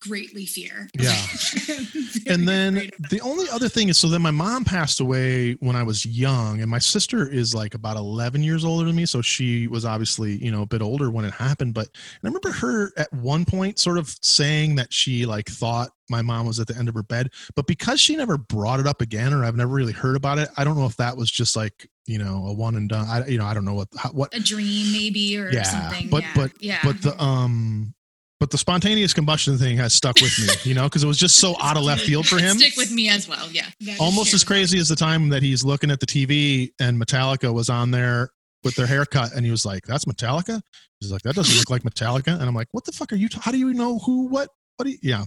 greatly 0.00 0.46
fear. 0.46 0.88
Yeah. 0.98 1.10
and 2.26 2.48
then 2.48 2.90
the 3.10 3.20
only 3.22 3.48
other 3.50 3.68
thing 3.68 3.88
is 3.88 3.98
so 3.98 4.08
then 4.08 4.22
my 4.22 4.30
mom 4.30 4.64
passed 4.64 5.00
away 5.00 5.52
when 5.60 5.76
i 5.76 5.82
was 5.82 6.04
young 6.06 6.60
and 6.60 6.70
my 6.70 6.78
sister 6.78 7.28
is 7.28 7.54
like 7.54 7.74
about 7.74 7.96
11 7.96 8.42
years 8.42 8.64
older 8.64 8.86
than 8.86 8.96
me 8.96 9.06
so 9.06 9.20
she 9.20 9.66
was 9.68 9.84
obviously 9.84 10.42
you 10.42 10.50
know 10.50 10.62
a 10.62 10.66
bit 10.66 10.82
older 10.82 11.10
when 11.10 11.24
it 11.24 11.32
happened 11.32 11.74
but 11.74 11.86
and 11.86 12.24
i 12.24 12.28
remember 12.28 12.50
her 12.50 12.92
at 12.96 13.12
one 13.12 13.44
point 13.44 13.78
sort 13.78 13.98
of 13.98 14.14
saying 14.22 14.74
that 14.74 14.92
she 14.92 15.26
like 15.26 15.46
thought 15.46 15.90
my 16.08 16.22
mom 16.22 16.46
was 16.46 16.58
at 16.58 16.66
the 16.66 16.76
end 16.76 16.88
of 16.88 16.94
her 16.94 17.02
bed 17.02 17.30
but 17.54 17.66
because 17.66 18.00
she 18.00 18.16
never 18.16 18.38
brought 18.38 18.80
it 18.80 18.86
up 18.86 19.00
again 19.00 19.32
or 19.32 19.44
i've 19.44 19.56
never 19.56 19.72
really 19.72 19.92
heard 19.92 20.16
about 20.16 20.38
it 20.38 20.48
i 20.56 20.64
don't 20.64 20.76
know 20.76 20.86
if 20.86 20.96
that 20.96 21.16
was 21.16 21.30
just 21.30 21.54
like 21.54 21.88
you 22.06 22.18
know 22.18 22.46
a 22.46 22.52
one 22.52 22.76
and 22.76 22.88
done 22.88 23.06
i 23.08 23.26
you 23.26 23.38
know 23.38 23.44
i 23.44 23.52
don't 23.54 23.64
know 23.64 23.74
what 23.74 23.88
how, 23.96 24.10
what 24.10 24.34
A 24.34 24.40
dream 24.40 24.92
maybe 24.92 25.36
or 25.38 25.50
yeah 25.50 25.62
something. 25.64 26.08
but 26.08 26.22
yeah. 26.22 26.32
but 26.34 26.52
yeah. 26.60 26.78
but 26.84 27.02
the 27.02 27.20
um 27.22 27.94
but 28.38 28.50
the 28.50 28.58
spontaneous 28.58 29.12
combustion 29.14 29.58
thing 29.58 29.76
has 29.78 29.92
stuck 29.94 30.14
with 30.20 30.38
me 30.38 30.46
you 30.64 30.74
know 30.74 30.84
because 30.84 31.02
it 31.02 31.06
was 31.06 31.18
just 31.18 31.38
so 31.38 31.56
out 31.62 31.76
of 31.76 31.82
left 31.82 32.02
field 32.02 32.26
for 32.26 32.38
him 32.38 32.58
Stick 32.58 32.76
with 32.76 32.92
me 32.92 33.08
as 33.08 33.28
well. 33.28 33.48
Yeah. 33.50 33.66
almost 33.98 34.34
as 34.34 34.44
crazy 34.44 34.78
as 34.78 34.88
the 34.88 34.96
time 34.96 35.30
that 35.30 35.42
he's 35.42 35.64
looking 35.64 35.90
at 35.90 36.00
the 36.00 36.06
TV 36.06 36.70
and 36.80 37.00
Metallica 37.00 37.52
was 37.52 37.68
on 37.70 37.90
there 37.90 38.30
with 38.64 38.74
their 38.74 38.86
haircut, 38.86 39.32
and 39.32 39.44
he 39.44 39.50
was 39.52 39.64
like, 39.64 39.84
"That's 39.86 40.06
Metallica." 40.06 40.60
He's 40.98 41.12
like, 41.12 41.22
"That 41.22 41.36
doesn't 41.36 41.56
look 41.56 41.70
like 41.70 41.82
Metallica," 41.84 42.32
and 42.32 42.42
I'm 42.42 42.54
like, 42.54 42.66
"What 42.72 42.84
the 42.84 42.90
fuck 42.90 43.12
are 43.12 43.16
you? 43.16 43.28
T- 43.28 43.38
how 43.40 43.52
do 43.52 43.58
you 43.58 43.72
know 43.72 43.98
who? 44.00 44.26
What? 44.26 44.48
What? 44.76 44.86
Do 44.86 44.90
you, 44.90 44.98
yeah." 45.02 45.24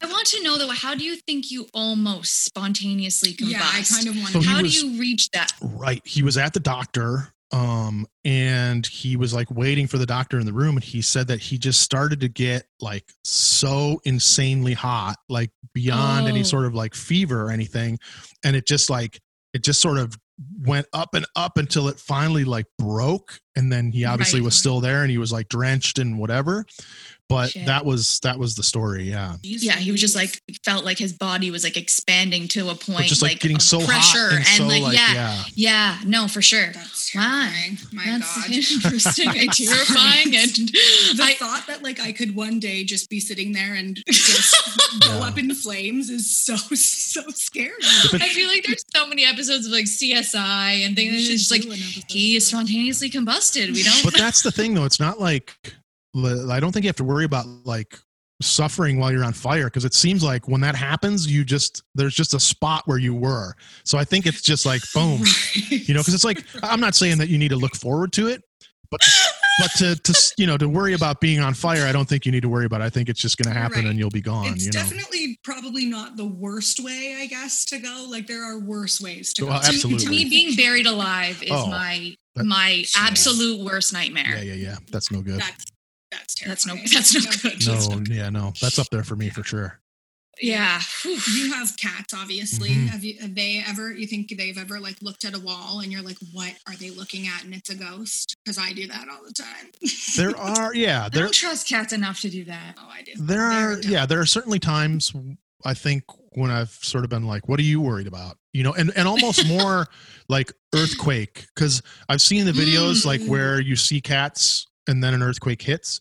I 0.00 0.06
want 0.06 0.26
to 0.28 0.42
know 0.42 0.56
though, 0.58 0.68
how 0.70 0.94
do 0.94 1.04
you 1.04 1.16
think 1.16 1.50
you 1.50 1.66
almost 1.74 2.44
spontaneously 2.44 3.34
combust? 3.34 3.50
Yeah, 3.50 3.60
I 3.62 3.82
kind 3.82 4.08
of 4.08 4.16
want 4.16 4.28
So 4.32 4.40
How 4.40 4.62
was- 4.62 4.80
do 4.80 4.86
you 4.86 5.00
reach 5.00 5.28
that? 5.30 5.52
Right. 5.60 6.00
He 6.06 6.22
was 6.22 6.36
at 6.38 6.52
the 6.54 6.60
doctor, 6.60 7.32
um, 7.52 8.06
and 8.24 8.86
he 8.86 9.16
was 9.16 9.34
like 9.34 9.50
waiting 9.50 9.86
for 9.86 9.98
the 9.98 10.06
doctor 10.06 10.38
in 10.40 10.46
the 10.46 10.52
room, 10.54 10.76
and 10.76 10.84
he 10.84 11.02
said 11.02 11.26
that 11.28 11.40
he 11.40 11.58
just 11.58 11.82
started 11.82 12.20
to 12.20 12.28
get 12.28 12.66
like 12.80 13.12
so 13.24 14.00
insanely 14.04 14.72
hot, 14.72 15.16
like 15.28 15.50
beyond 15.74 16.28
any 16.28 16.40
Oh. 16.40 16.44
sort 16.44 16.64
of 16.64 16.74
like 16.74 16.94
fever 16.94 17.42
or 17.42 17.50
anything, 17.50 17.98
and 18.44 18.56
it 18.56 18.66
just 18.66 18.88
like 18.88 19.20
it 19.52 19.62
just 19.62 19.82
sort 19.82 19.98
of 19.98 20.16
went 20.62 20.86
up 20.94 21.14
and 21.14 21.26
up 21.36 21.58
until 21.58 21.88
it 21.88 22.00
finally 22.00 22.42
like 22.42 22.64
broke 22.78 23.38
and 23.54 23.70
then 23.70 23.92
he 23.92 24.06
obviously 24.06 24.40
Right. 24.40 24.46
was 24.46 24.56
still 24.56 24.80
there 24.80 25.02
and 25.02 25.10
he 25.10 25.18
was 25.18 25.30
like 25.30 25.48
drenched 25.50 25.98
and 25.98 26.18
whatever 26.18 26.64
but 27.32 27.50
Shit. 27.50 27.66
that 27.66 27.84
was 27.84 28.20
that 28.22 28.38
was 28.38 28.54
the 28.54 28.62
story 28.62 29.04
yeah 29.10 29.36
Yeah, 29.42 29.76
he 29.76 29.90
was 29.90 30.00
just 30.00 30.14
like 30.14 30.40
felt 30.64 30.84
like 30.84 30.98
his 30.98 31.12
body 31.12 31.50
was 31.50 31.64
like 31.64 31.76
expanding 31.76 32.46
to 32.48 32.68
a 32.70 32.74
point, 32.74 33.06
just, 33.06 33.22
like, 33.22 33.40
getting 33.40 33.56
of 33.56 33.62
so 33.62 33.78
hot 33.80 33.86
pressure 33.88 34.36
and 34.36 34.44
so, 34.46 34.66
like, 34.66 34.82
like, 34.82 34.96
yeah, 34.96 35.14
yeah. 35.14 35.42
yeah, 35.54 35.98
no, 36.06 36.28
for 36.28 36.42
sure. 36.42 36.66
That's 36.72 37.14
Wow. 37.14 37.22
terrifying. 37.22 37.78
My 37.92 38.04
That's 38.06 38.36
God. 38.36 38.50
interesting 38.84 39.28
and 39.28 39.52
terrifying, 39.64 40.36
and 40.36 40.52
the 41.18 41.22
I- 41.24 41.34
thought 41.38 41.66
that 41.68 41.82
like 41.82 42.00
I 42.00 42.12
could 42.12 42.34
one 42.36 42.60
day 42.60 42.84
just 42.84 43.08
be 43.10 43.20
sitting 43.20 43.52
there 43.52 43.74
and 43.74 43.98
just 44.08 44.54
go 45.00 45.18
Yeah. 45.18 45.26
up 45.28 45.38
in 45.38 45.52
flames 45.54 46.10
is 46.10 46.30
so 46.34 46.56
so 46.56 47.22
scary. 47.34 47.72
I 48.14 48.28
feel 48.30 48.48
like 48.48 48.64
there's 48.66 48.84
so 48.94 49.06
many 49.06 49.24
episodes 49.24 49.66
of 49.66 49.72
like 49.72 49.86
CSI 49.86 50.84
and 50.86 50.94
things. 50.96 51.12
We 51.12 51.18
It's 51.18 51.26
should 51.28 51.38
just 51.38 51.50
like 51.50 51.62
do 51.62 51.68
an 51.72 51.78
episode 51.80 52.04
he 52.08 52.36
is 52.36 52.46
spontaneously 52.46 53.10
combusted. 53.10 53.72
We 53.74 53.82
don't. 53.82 54.04
but 54.04 54.14
that's 54.16 54.42
the 54.42 54.50
thing 54.52 54.74
though 54.74 54.84
it's 54.84 55.00
not 55.00 55.18
like 55.20 55.54
i 56.14 56.60
don't 56.60 56.72
think 56.72 56.84
you 56.84 56.88
have 56.88 56.96
to 56.96 57.04
worry 57.04 57.24
about 57.24 57.46
like 57.64 57.98
suffering 58.40 58.98
while 58.98 59.12
you're 59.12 59.24
on 59.24 59.32
fire 59.32 59.66
because 59.66 59.84
it 59.84 59.94
seems 59.94 60.22
like 60.24 60.48
when 60.48 60.60
that 60.60 60.74
happens 60.74 61.30
you 61.30 61.44
just 61.44 61.82
there's 61.94 62.14
just 62.14 62.34
a 62.34 62.40
spot 62.40 62.82
where 62.86 62.98
you 62.98 63.14
were 63.14 63.54
so 63.84 63.96
i 63.98 64.04
think 64.04 64.26
it's 64.26 64.42
just 64.42 64.66
like 64.66 64.82
boom 64.92 65.20
you 65.68 65.94
know 65.94 66.00
because 66.00 66.12
it's 66.14 66.24
like 66.24 66.44
i'm 66.62 66.80
not 66.80 66.94
saying 66.94 67.18
that 67.18 67.28
you 67.28 67.38
need 67.38 67.50
to 67.50 67.56
look 67.56 67.76
forward 67.76 68.12
to 68.12 68.26
it 68.26 68.42
but 68.90 69.00
but 69.60 69.70
to 69.76 69.94
to 70.02 70.32
you 70.38 70.46
know 70.46 70.58
to 70.58 70.68
worry 70.68 70.92
about 70.94 71.20
being 71.20 71.38
on 71.38 71.54
fire 71.54 71.86
i 71.86 71.92
don't 71.92 72.08
think 72.08 72.26
you 72.26 72.32
need 72.32 72.40
to 72.42 72.48
worry 72.48 72.66
about 72.66 72.80
it. 72.80 72.84
i 72.84 72.90
think 72.90 73.08
it's 73.08 73.20
just 73.20 73.38
going 73.38 73.52
to 73.54 73.58
happen 73.58 73.78
Right. 73.84 73.86
and 73.90 73.98
you'll 73.98 74.10
be 74.10 74.20
gone 74.20 74.46
It's 74.48 74.64
you 74.66 74.72
know 74.72 74.80
definitely 74.82 75.38
probably 75.44 75.86
not 75.86 76.16
the 76.16 76.24
worst 76.26 76.78
way, 76.80 77.16
I 77.20 77.26
guess, 77.26 77.64
to 77.66 77.78
go. 77.78 78.06
Like 78.08 78.26
there 78.28 78.44
are 78.44 78.58
worse 78.60 79.00
ways 79.00 79.32
to 79.34 79.44
Well, 79.46 79.58
go. 79.58 79.62
to, 79.62 79.68
absolutely. 79.68 80.04
to 80.04 80.10
me, 80.10 80.24
being 80.28 80.54
buried 80.56 80.86
alive 80.86 81.42
is 81.42 81.50
Oh, 81.52 81.66
my 81.68 82.14
my 82.36 82.84
absolute 82.96 83.64
worst 83.64 83.92
nightmare. 83.92 84.36
yeah 84.36 84.42
yeah 84.42 84.54
yeah 84.54 84.76
that's 84.90 85.10
no 85.12 85.20
good 85.20 85.40
That's 85.40 85.64
that's 86.12 86.34
That's 86.44 86.66
no. 86.66 86.74
That's 86.76 87.14
no 87.14 87.90
good. 87.96 88.08
no 88.08 88.14
yeah 88.14 88.30
no 88.30 88.52
that's 88.60 88.78
up 88.78 88.88
there 88.90 89.02
for 89.04 89.16
me 89.16 89.28
for 89.30 89.42
sure 89.42 89.80
Yeah. 90.40 90.80
Whew. 91.02 91.18
You 91.36 91.52
have 91.52 91.76
cats, 91.76 92.14
obviously. 92.14 92.70
Mhm. 92.70 92.88
Have 92.88 93.04
you? 93.04 93.14
Have 93.20 93.34
they 93.34 93.62
ever? 93.68 93.92
You 93.92 94.06
think 94.06 94.32
they've 94.36 94.56
ever 94.58 94.80
like 94.80 94.96
looked 95.02 95.24
at 95.24 95.34
a 95.36 95.38
wall 95.38 95.80
and 95.80 95.92
you're 95.92 96.00
like, 96.02 96.16
"What 96.32 96.54
are 96.66 96.74
they 96.74 96.90
looking 96.90 97.28
at?" 97.28 97.44
And 97.44 97.54
it's 97.54 97.68
a 97.70 97.74
ghost. 97.76 98.34
Because 98.42 98.58
I 98.58 98.72
do 98.72 98.86
that 98.88 99.06
all 99.10 99.22
the 99.24 99.32
time. 99.34 99.70
there 100.16 100.34
are 100.36 100.74
yeah 100.86 101.04
I 101.04 101.08
there 101.10 101.24
don't 101.24 101.34
trust 101.34 101.68
cats 101.68 101.92
enough 101.92 102.20
to 102.22 102.30
do 102.30 102.44
that. 102.46 102.76
oh, 102.78 102.88
I 102.90 103.02
do. 103.02 103.12
there 103.18 103.42
are 103.44 103.78
yeah 103.82 104.06
there 104.06 104.20
are 104.20 104.26
certainly 104.26 104.58
times 104.58 105.12
i 105.64 105.74
think 105.74 106.02
when 106.32 106.50
i've 106.50 106.70
sort 106.82 107.04
of 107.04 107.10
been 107.10 107.24
like 107.26 107.46
what 107.48 107.60
are 107.60 107.68
you 107.72 107.80
worried 107.80 108.08
about 108.08 108.36
you 108.52 108.64
know 108.64 108.72
and 108.72 108.90
and 108.96 109.06
almost 109.06 109.46
more 109.56 109.86
like 110.28 110.50
earthquake 110.74 111.46
because 111.54 111.82
i've 112.08 112.20
seen 112.22 112.46
the 112.46 112.52
videos 112.52 113.04
like 113.04 113.20
Mm. 113.20 113.28
where 113.28 113.60
you 113.60 113.76
see 113.76 114.00
cats 114.00 114.66
and 114.88 115.02
then 115.02 115.14
an 115.14 115.22
earthquake 115.22 115.62
hits 115.62 116.00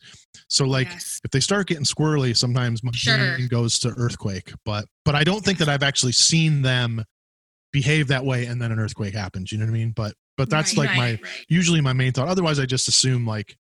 so 0.50 0.66
like 0.66 0.88
Yes. 0.90 1.20
if 1.24 1.32
they 1.32 1.40
start 1.40 1.68
getting 1.68 1.84
squirrely 1.84 2.36
sometimes 2.36 2.84
my 2.84 2.92
Sure. 2.94 3.16
brain 3.36 3.48
goes 3.48 3.78
to 3.80 3.90
earthquake 3.98 4.54
but 4.66 4.86
but 5.06 5.16
i 5.16 5.24
don't 5.24 5.44
think 5.46 5.58
that 5.60 5.70
i've 5.70 5.84
actually 5.84 6.14
seen 6.14 6.62
them 6.62 7.04
behave 7.72 8.08
that 8.10 8.26
way 8.26 8.46
and 8.46 8.62
then 8.62 8.72
an 8.72 8.80
earthquake 8.80 9.14
happens 9.14 9.52
you 9.52 9.58
know 9.58 9.66
what 9.66 9.70
i 9.72 9.74
mean 9.74 9.92
but 9.96 10.14
but 10.38 10.50
that's 10.50 10.76
Right, 10.78 10.88
like 10.88 10.98
my 10.98 11.10
right, 11.12 11.24
right. 11.24 11.46
usually 11.48 11.82
my 11.82 11.94
main 11.94 12.12
thought 12.12 12.28
otherwise 12.28 12.60
i 12.60 12.66
just 12.66 12.88
assume 12.88 13.26
like 13.26 13.56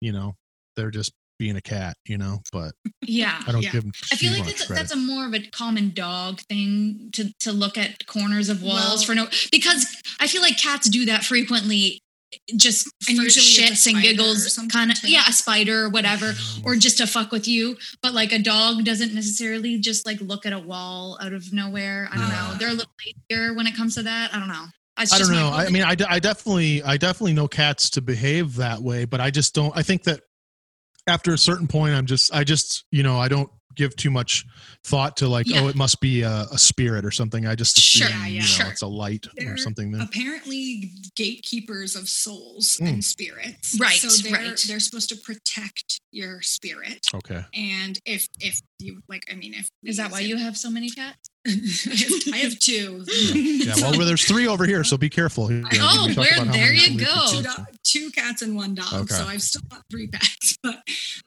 you 0.00 0.12
know 0.12 0.34
they're 0.76 0.90
just 0.90 1.12
being 1.38 1.56
a 1.56 1.60
cat 1.60 1.96
you 2.06 2.16
know 2.18 2.40
but 2.52 2.72
Yeah. 3.02 3.40
I 3.46 3.52
don't 3.52 3.62
Yeah. 3.62 3.70
give 3.70 3.82
them. 3.82 3.92
I 4.10 4.16
feel 4.16 4.32
like 4.32 4.46
that's, 4.46 4.66
credit. 4.66 4.80
that's 4.80 4.92
a 4.92 4.96
more 4.96 5.26
of 5.26 5.34
a 5.34 5.40
common 5.50 5.92
dog 5.94 6.40
thing 6.48 7.10
to 7.12 7.30
to 7.40 7.52
look 7.52 7.76
at 7.78 8.06
corners 8.06 8.48
of 8.48 8.62
walls 8.62 9.00
Well- 9.00 9.04
for 9.04 9.14
no 9.14 9.28
because 9.52 9.86
I 10.18 10.26
feel 10.28 10.40
like 10.42 10.56
cats 10.58 10.88
do 10.88 11.04
that 11.04 11.24
frequently 11.24 12.00
just 12.56 12.88
And 13.08 13.16
for 13.16 13.22
usually 13.24 13.44
shits 13.44 13.68
and 13.68 13.76
spider 13.78 13.98
or 13.98 14.00
giggles 14.02 14.58
kind 14.72 14.90
of 14.90 14.98
yeah 15.04 15.22
a 15.28 15.32
spider 15.32 15.84
or 15.84 15.88
whatever 15.88 16.32
Mm. 16.32 16.64
or 16.64 16.76
just 16.76 16.98
to 16.98 17.06
fuck 17.06 17.30
with 17.32 17.46
you. 17.48 17.76
But 18.02 18.14
like 18.14 18.32
a 18.32 18.38
dog 18.38 18.84
doesn't 18.84 19.14
necessarily 19.14 19.78
just 19.78 20.06
like 20.06 20.20
look 20.20 20.44
at 20.46 20.52
a 20.52 20.58
wall 20.58 21.18
out 21.20 21.32
of 21.32 21.52
nowhere. 21.52 22.08
I 22.12 22.16
don't 22.16 22.28
know. 22.28 22.54
They're 22.58 22.68
a 22.68 22.72
little 22.72 22.92
lazier 23.30 23.54
when 23.54 23.66
it 23.66 23.76
comes 23.76 23.94
to 23.94 24.02
that. 24.02 24.34
I 24.34 24.38
don't 24.38 24.48
know. 24.48 24.66
It's 24.98 25.12
I 25.12 25.18
don't 25.18 25.30
know. 25.30 25.50
I 25.52 25.68
mean, 25.68 25.82
I, 25.82 25.94
I 26.08 26.18
definitely, 26.18 26.82
I 26.82 26.96
definitely 26.96 27.34
know 27.34 27.46
cats 27.46 27.90
to 27.90 28.00
behave 28.00 28.56
that 28.56 28.80
way, 28.80 29.04
but 29.04 29.20
I 29.20 29.30
just 29.30 29.54
don't. 29.54 29.76
I 29.76 29.82
think 29.82 30.04
that 30.04 30.20
after 31.06 31.34
a 31.34 31.38
certain 31.38 31.66
point, 31.66 31.94
I'm 31.94 32.06
just, 32.06 32.34
I 32.34 32.44
just, 32.44 32.84
you 32.90 33.02
know, 33.02 33.18
I 33.18 33.28
don't 33.28 33.50
give 33.76 33.94
too 33.96 34.10
much 34.10 34.44
thought 34.84 35.16
to 35.18 35.28
like, 35.28 35.46
Yeah. 35.48 35.60
oh, 35.62 35.68
it 35.68 35.76
must 35.76 36.00
be 36.00 36.22
a, 36.22 36.46
a 36.52 36.58
spirit 36.58 37.04
or 37.04 37.10
something. 37.10 37.46
I 37.46 37.54
just 37.54 37.76
assume, 37.78 38.08
Sure, 38.08 38.16
yeah, 38.16 38.26
you 38.26 38.38
know, 38.40 38.44
sure. 38.44 38.66
it's 38.66 38.82
a 38.82 38.86
light 38.86 39.26
They're 39.36 39.54
or 39.54 39.56
something. 39.56 39.92
That, 39.92 40.02
apparently 40.08 40.92
gatekeepers 41.14 41.94
of 41.96 42.08
souls 42.08 42.78
Mm. 42.80 42.88
and 42.88 43.04
spirits. 43.04 43.78
Right, 43.80 43.96
So 43.98 44.08
they're 44.22 44.32
right. 44.32 44.64
they're 44.66 44.80
supposed 44.80 45.08
to 45.10 45.16
protect 45.16 46.00
your 46.16 46.40
spirit. 46.42 47.06
okay. 47.14 47.44
And 47.54 47.98
if 48.06 48.26
if 48.40 48.60
you 48.78 49.02
like, 49.08 49.24
I 49.30 49.34
mean, 49.36 49.54
if 49.54 49.68
is 49.84 49.98
that 49.98 50.10
why 50.10 50.20
you 50.20 50.36
have 50.38 50.56
so 50.56 50.70
many 50.70 50.88
cats 50.90 51.30
I 51.46 51.50
have, 51.50 52.34
I 52.34 52.36
have 52.38 52.58
two. 52.58 53.04
Yeah. 53.34 53.74
Well, 53.78 53.92
there's 54.06 54.24
three 54.24 54.46
over 54.48 54.64
here, 54.66 54.82
so 54.84 54.96
be 54.96 55.08
careful. 55.10 55.50
You 55.52 55.60
know, 55.60 55.68
Oh, 55.74 56.06
we 56.08 56.14
where- 56.14 56.44
there 56.46 56.72
you 56.72 56.98
go. 56.98 57.14
two, 57.30 57.42
do- 57.42 57.64
two 57.84 58.10
cats 58.10 58.42
and 58.42 58.56
one 58.56 58.74
dog. 58.74 58.92
Okay. 58.92 59.14
So 59.14 59.26
I've 59.26 59.42
still 59.42 59.62
got 59.70 59.82
three 59.90 60.08
pets. 60.08 60.56
But 60.62 60.82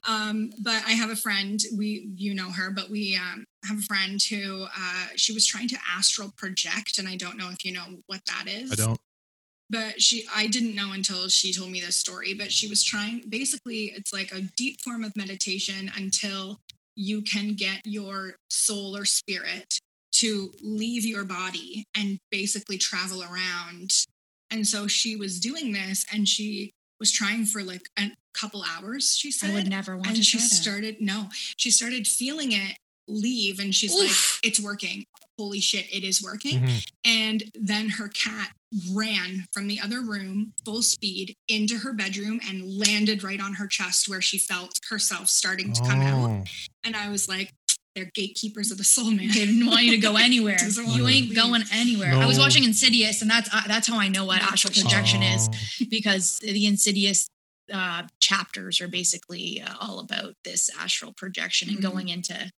um, 0.08 0.50
but 0.62 0.82
I 0.86 0.92
have 0.92 1.08
a 1.10 1.16
friend. 1.16 1.58
We 1.76 2.10
you 2.16 2.34
know 2.34 2.50
her, 2.50 2.70
but 2.70 2.90
we 2.90 3.16
um 3.16 3.44
have 3.66 3.78
a 3.78 3.82
friend 3.82 4.20
who 4.22 4.64
uh 4.64 5.06
she 5.16 5.32
was 5.32 5.46
trying 5.46 5.68
to 5.68 5.76
astral 5.96 6.32
project, 6.36 6.98
and 6.98 7.08
I 7.08 7.16
don't 7.16 7.36
know 7.38 7.48
if 7.50 7.64
you 7.64 7.72
know 7.72 7.84
what 8.06 8.20
that 8.26 8.44
is. 8.48 8.72
I 8.72 8.74
don't. 8.74 9.00
But 9.70 10.00
she 10.00 10.24
i 10.34 10.46
didn't 10.46 10.74
know 10.74 10.92
until 10.92 11.28
she 11.28 11.52
told 11.52 11.70
me 11.70 11.80
this 11.80 11.96
story 11.96 12.34
but 12.34 12.52
she 12.52 12.68
was 12.68 12.82
trying 12.84 13.22
basically 13.28 13.92
it's 13.96 14.12
like 14.12 14.32
a 14.32 14.42
deep 14.56 14.80
form 14.80 15.04
of 15.04 15.16
meditation 15.16 15.90
until 15.96 16.58
you 16.96 17.22
can 17.22 17.54
get 17.54 17.80
your 17.84 18.34
soul 18.48 18.96
or 18.96 19.04
spirit 19.04 19.78
to 20.12 20.52
leave 20.62 21.04
your 21.04 21.24
body 21.24 21.84
and 21.96 22.18
basically 22.30 22.76
travel 22.76 23.22
around 23.22 23.92
and 24.50 24.66
so 24.66 24.86
she 24.86 25.16
was 25.16 25.38
doing 25.38 25.72
this 25.72 26.04
and 26.12 26.28
she 26.28 26.72
was 26.98 27.10
trying 27.10 27.46
for 27.46 27.62
like 27.62 27.88
a 27.98 28.10
couple 28.34 28.62
hours. 28.62 29.16
She 29.16 29.30
said, 29.30 29.50
I 29.50 29.54
would 29.54 29.68
never 29.68 29.96
want 29.96 30.08
and 30.08 30.16
to 30.16 30.22
she 30.22 30.38
started 30.38 31.00
no, 31.00 31.28
she 31.56 31.70
started 31.70 32.06
feeling 32.06 32.52
it 32.52 32.76
leave, 33.10 33.58
and 33.58 33.74
she's 33.74 33.94
like, 33.94 34.10
"It's 34.42 34.60
working." 34.60 35.04
Holy 35.38 35.60
shit, 35.60 35.86
it 35.92 36.04
is 36.04 36.22
working. 36.22 36.60
Mhm. 36.62 36.86
And 37.04 37.44
then 37.54 37.88
her 37.90 38.08
cat 38.08 38.52
ran 38.92 39.46
from 39.52 39.66
the 39.68 39.80
other 39.80 40.00
room 40.02 40.52
full 40.64 40.82
speed 40.82 41.34
into 41.48 41.78
her 41.78 41.92
bedroom 41.94 42.40
and 42.46 42.78
landed 42.78 43.22
right 43.22 43.40
on 43.40 43.54
her 43.54 43.66
chest 43.66 44.06
where 44.08 44.20
she 44.20 44.36
felt 44.38 44.78
herself 44.90 45.28
starting 45.30 45.72
to 45.72 45.80
come 45.80 46.00
out. 46.02 46.30
Oh. 46.30 46.44
And 46.84 46.94
I 46.94 47.08
was 47.08 47.26
like, 47.28 47.52
they're 47.96 48.10
gatekeepers 48.14 48.70
of 48.70 48.78
the 48.78 48.84
soul, 48.84 49.10
man. 49.10 49.28
They 49.28 49.46
didn't 49.46 49.66
want 49.66 49.82
you 49.84 49.92
to 49.92 49.96
go 49.98 50.16
anywhere. 50.28 50.58
You 50.62 50.82
you 50.82 51.08
ain't 51.08 51.28
leave. 51.28 51.34
going 51.34 51.64
anywhere. 51.72 52.12
I 52.14 52.26
was 52.26 52.38
watching 52.38 52.62
Insidious, 52.64 53.22
and 53.22 53.30
that's 53.30 53.48
uh, 53.52 53.62
that's 53.66 53.88
how 53.88 53.98
I 53.98 54.08
know 54.08 54.26
what 54.26 54.42
astral 54.42 54.72
projection 54.74 55.22
is 55.22 55.48
Oh. 55.50 55.84
because 55.90 56.38
the 56.40 56.66
Insidious 56.66 57.28
uh, 57.72 58.02
chapters 58.20 58.80
are 58.80 58.88
basically 58.88 59.60
uh, 59.62 59.74
all 59.80 60.00
about 60.00 60.34
this 60.44 60.68
astral 60.78 61.12
projection 61.14 61.68
and 61.68 61.78
Mhm. 61.78 61.82
going 61.82 62.08
into 62.08 62.50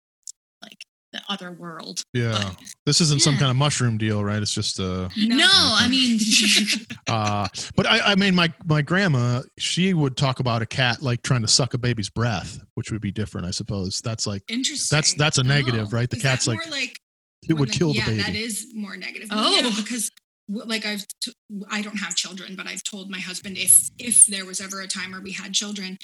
like 0.63 0.77
the 1.11 1.21
other 1.29 1.51
world. 1.51 2.01
Yeah. 2.13 2.53
This 2.87 2.99
isn't 2.99 3.21
some 3.21 3.37
kind 3.37 3.51
of 3.51 3.55
mushroom 3.55 3.99
deal, 3.99 4.23
right? 4.23 4.41
It's 4.41 4.51
just 4.53 4.79
uh 4.79 5.09
No, 5.17 5.47
I 5.47 5.87
mean, 5.87 6.19
uh 7.07 7.47
but 7.75 7.85
I, 7.85 7.99
I 7.99 8.15
mean 8.15 8.33
my 8.33 8.51
my 8.65 8.81
grandma, 8.81 9.41
she 9.59 9.93
would 9.93 10.17
talk 10.17 10.39
about 10.39 10.61
a 10.63 10.65
cat 10.65 11.03
like 11.03 11.21
trying 11.21 11.41
to 11.41 11.47
suck 11.47 11.75
a 11.75 11.77
baby's 11.77 12.09
breath, 12.09 12.59
which 12.73 12.91
would 12.91 13.01
be 13.01 13.11
different, 13.11 13.45
I 13.45 13.51
suppose. 13.51 14.01
That's 14.01 14.25
like 14.25 14.41
Interesting. 14.47 14.95
that's 14.95 15.13
that's 15.13 15.37
a 15.37 15.43
negative, 15.43 15.89
Oh. 15.91 15.95
right? 15.97 16.09
The 16.09 16.17
Is 16.17 16.21
cat's 16.23 16.47
like 16.47 16.57
more 16.65 16.71
like 16.79 16.97
it 17.47 17.53
would 17.53 17.69
more 17.69 17.73
kill 17.73 17.87
ne- 17.93 17.93
the 17.93 17.99
yeah, 17.99 18.05
baby. 18.07 18.21
that 18.23 18.35
is 18.35 18.67
more 18.73 18.97
negative. 18.97 19.27
Oh. 19.31 19.55
yeah, 19.55 19.69
because 19.77 20.09
like 20.49 20.85
I've 20.85 21.05
t- 21.23 21.33
I 21.69 21.81
don't 21.83 21.97
have 21.97 22.15
children, 22.15 22.55
but 22.55 22.65
I've 22.67 22.83
told 22.83 23.11
my 23.11 23.19
husband 23.19 23.57
if 23.57 23.89
if 23.99 24.25
there 24.25 24.45
was 24.45 24.59
ever 24.59 24.81
a 24.81 24.87
time 24.87 25.11
where 25.11 25.21
we 25.21 25.31
had 25.33 25.53
children, 25.53 25.97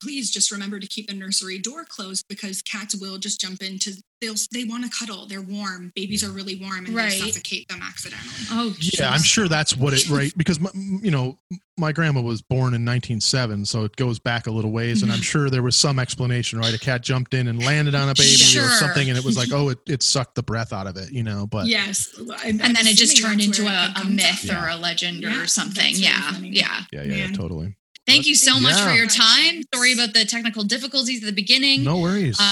please 0.00 0.30
just 0.30 0.50
remember 0.50 0.78
to 0.80 0.86
keep 0.86 1.08
the 1.08 1.14
nursery 1.14 1.58
door 1.58 1.84
closed 1.84 2.26
because 2.28 2.62
cats 2.62 2.94
will 2.94 3.18
just 3.18 3.40
jump 3.40 3.62
into 3.62 3.92
they'll 4.20 4.34
they 4.52 4.64
want 4.64 4.84
to 4.84 4.90
cuddle. 4.90 5.26
They're 5.26 5.40
warm. 5.40 5.92
Babies 5.94 6.22
are 6.22 6.30
really 6.30 6.56
warm 6.56 6.86
and 6.86 6.94
Right. 6.94 7.10
they 7.10 7.18
suffocate 7.18 7.68
them 7.68 7.80
accidentally. 7.82 8.30
oh, 8.50 8.74
yeah, 8.78 9.10
I'm 9.10 9.22
sure 9.22 9.48
that's 9.48 9.76
what 9.76 9.94
it 9.94 10.08
right 10.10 10.32
because 10.36 10.60
my, 10.60 10.70
you 10.74 11.10
know 11.10 11.38
my 11.78 11.92
grandma 11.92 12.20
was 12.20 12.42
born 12.42 12.74
in 12.74 12.84
1907, 12.84 13.64
so 13.64 13.84
it 13.84 13.96
goes 13.96 14.18
back 14.18 14.46
a 14.46 14.50
little 14.50 14.70
ways, 14.70 15.02
and 15.02 15.10
I'm 15.10 15.16
mm-hmm. 15.16 15.22
sure 15.22 15.48
there 15.50 15.62
was 15.62 15.76
some 15.76 15.98
explanation, 15.98 16.58
right? 16.58 16.74
A 16.74 16.78
cat 16.78 17.02
jumped 17.02 17.32
in 17.32 17.48
and 17.48 17.64
landed 17.64 17.94
on 17.94 18.10
a 18.10 18.14
baby 18.14 18.36
Sure. 18.36 18.66
or 18.66 18.68
something, 18.68 19.08
and 19.08 19.16
it 19.16 19.24
was 19.24 19.38
like, 19.38 19.48
oh, 19.52 19.70
it, 19.70 19.78
it 19.88 20.02
sucked 20.02 20.34
the 20.34 20.42
breath 20.42 20.74
out 20.74 20.86
of 20.86 20.98
it, 20.98 21.10
you 21.10 21.22
know. 21.22 21.46
But 21.46 21.66
yes, 21.68 22.14
I'm- 22.18 22.28
and 22.44 22.62
I'm 22.62 22.72
then 22.74 22.86
it 22.86 22.96
just 22.96 23.16
turned 23.20 23.40
into 23.40 23.66
a, 23.66 23.92
a 23.96 24.04
myth 24.04 24.40
from. 24.40 24.62
or 24.62 24.68
a 24.68 24.76
legend 24.76 25.22
Yeah, 25.22 25.42
or 25.42 25.46
something. 25.46 25.94
that's 25.98 26.36
really 26.36 26.50
Yeah, 26.50 26.82
yeah. 26.92 27.02
yeah, 27.02 27.02
yeah, 27.02 27.26
yeah, 27.26 27.32
totally. 27.32 27.74
Thank 28.10 28.26
you 28.26 28.34
so 28.34 28.58
much 28.60 28.80
for 28.80 28.90
your 28.90 29.06
time. 29.06 29.62
Sorry 29.74 29.92
about 29.92 30.14
the 30.14 30.24
technical 30.24 30.64
difficulties 30.64 31.22
at 31.22 31.26
the 31.26 31.32
beginning. 31.32 31.84
No 31.84 31.98
worries. 31.98 32.40
Um, 32.40 32.46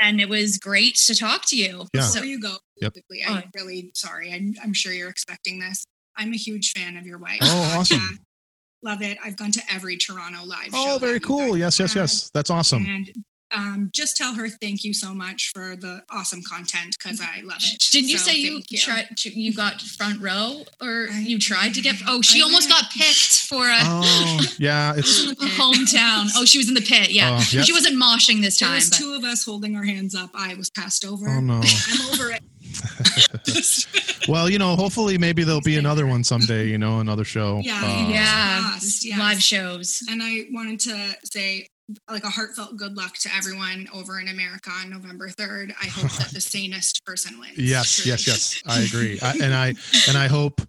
and 0.00 0.20
it 0.20 0.28
was 0.28 0.58
great 0.58 0.96
to 1.06 1.14
talk 1.14 1.44
to 1.46 1.56
you. 1.56 1.86
Yeah. 1.92 2.00
Before 2.00 2.06
So, 2.20 2.22
you 2.22 2.40
go, 2.40 2.56
Yep. 2.80 2.92
quickly, 2.94 3.22
I'm 3.26 3.44
really 3.54 3.90
sorry. 3.94 4.32
I'm, 4.32 4.54
I'm 4.62 4.72
sure 4.72 4.92
you're 4.92 5.10
expecting 5.10 5.60
this. 5.60 5.84
I'm 6.16 6.32
a 6.32 6.36
huge 6.36 6.72
fan 6.72 6.96
of 6.96 7.06
your 7.06 7.18
wife. 7.18 7.38
Oh, 7.42 7.76
awesome. 7.78 7.98
Yeah. 7.98 8.90
Love 8.90 9.02
it. 9.02 9.18
I've 9.24 9.36
gone 9.36 9.52
to 9.52 9.62
every 9.72 9.96
Toronto 9.96 10.44
live 10.44 10.66
show. 10.66 10.94
Oh, 10.94 10.98
very 10.98 11.20
cool. 11.20 11.52
guys 11.52 11.58
Yes, 11.58 11.80
yes, 11.80 11.94
yes. 11.94 12.30
That's 12.34 12.50
awesome. 12.50 12.84
And 12.86 13.10
um, 13.56 13.90
just 13.92 14.16
tell 14.16 14.34
her 14.34 14.48
thank 14.48 14.84
you 14.84 14.92
so 14.94 15.14
much 15.14 15.50
for 15.54 15.76
the 15.76 16.02
awesome 16.10 16.42
content 16.42 16.96
because 16.98 17.20
I 17.20 17.40
love 17.42 17.58
it. 17.62 17.82
didn't 17.92 18.08
you 18.08 18.18
So 18.18 18.30
say 18.30 18.36
you, 18.38 18.62
thank 18.62 18.80
tried? 18.80 19.06
You 19.24 19.52
got 19.54 19.80
front 19.80 20.20
row, 20.20 20.62
or 20.82 21.08
I- 21.12 21.20
you 21.20 21.38
tried 21.38 21.74
to 21.74 21.80
get? 21.80 21.96
Oh, 22.06 22.20
she 22.22 22.40
I 22.40 22.44
almost 22.44 22.68
went. 22.70 22.82
got 22.82 22.90
picked 22.92 23.40
for 23.48 23.66
a. 23.68 23.78
Oh, 23.80 24.40
yeah. 24.58 24.94
It's 24.96 25.24
a 25.30 25.34
hometown. 25.34 26.28
Oh, 26.36 26.44
she 26.44 26.58
was 26.58 26.68
in 26.68 26.74
the 26.74 26.80
pit. 26.82 27.10
Yeah, 27.10 27.30
Oh, 27.40 27.44
yeah. 27.52 27.62
she 27.62 27.72
wasn't 27.72 27.96
moshing 28.00 28.40
this 28.42 28.58
There 28.58 28.68
time. 28.68 28.76
was 28.76 28.90
But 28.90 28.98
two 28.98 29.14
of 29.14 29.24
us 29.24 29.44
holding 29.44 29.76
our 29.76 29.84
hands 29.84 30.14
up. 30.14 30.30
I 30.34 30.54
was 30.54 30.70
passed 30.70 31.04
over. 31.04 31.28
oh 31.28 31.40
no. 31.40 31.60
I'm 31.62 32.12
over 32.12 32.30
it. 32.30 32.42
well, 34.28 34.48
you 34.50 34.58
know, 34.58 34.74
hopefully, 34.76 35.16
maybe 35.18 35.44
there'll 35.44 35.60
be 35.60 35.76
another 35.76 36.06
one 36.06 36.24
someday. 36.24 36.66
You 36.68 36.78
know, 36.78 37.00
another 37.00 37.24
show. 37.24 37.60
Yeah, 37.62 37.80
Uh, 37.82 38.08
yeah, 38.10 38.70
Yes, 38.74 39.04
yes. 39.04 39.18
live 39.18 39.42
shows. 39.42 40.02
And 40.10 40.22
I 40.22 40.46
wanted 40.50 40.80
to 40.80 41.16
say 41.24 41.68
like 42.10 42.24
a 42.24 42.30
heartfelt 42.30 42.76
good 42.76 42.96
luck 42.96 43.14
to 43.18 43.28
everyone 43.34 43.88
over 43.92 44.18
in 44.20 44.28
America 44.28 44.70
on 44.70 44.90
November 44.90 45.28
3rd. 45.28 45.72
I 45.80 45.86
hope 45.86 46.10
that 46.12 46.30
the 46.30 46.40
sanest 46.52 47.04
person 47.04 47.38
wins. 47.38 47.58
Yes, 47.58 47.96
Truly. 47.96 48.10
yes, 48.10 48.26
yes. 48.26 48.62
I 48.66 48.80
agree, 48.82 49.18
I, 49.20 49.32
and 49.42 49.54
I 49.54 49.74
and 50.08 50.16
I 50.16 50.26
hope, 50.28 50.60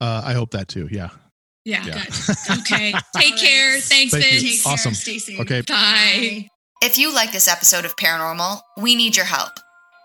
uh, 0.00 0.22
I 0.24 0.32
hope 0.32 0.50
that 0.52 0.68
too. 0.68 0.88
Yeah. 0.90 1.10
Yeah. 1.64 1.84
Yeah. 1.86 2.04
Good. 2.04 2.36
Okay. 2.60 2.92
Take 3.16 3.36
care. 3.38 3.78
Thanks, 3.80 4.12
Thank 4.12 4.14
you. 4.14 4.20
Vince. 4.20 4.42
Take 4.42 4.62
care. 4.64 4.72
Awesome. 4.72 4.94
Stay 4.94 5.18
safe. 5.18 5.40
Okay. 5.40 5.60
Bye. 5.60 6.48
If 6.82 6.98
you 6.98 7.14
like 7.14 7.30
this 7.30 7.46
episode 7.46 7.84
of 7.84 7.94
Paranormal, 7.96 8.60
we 8.78 8.96
need 8.96 9.14
your 9.14 9.26
help. 9.26 9.52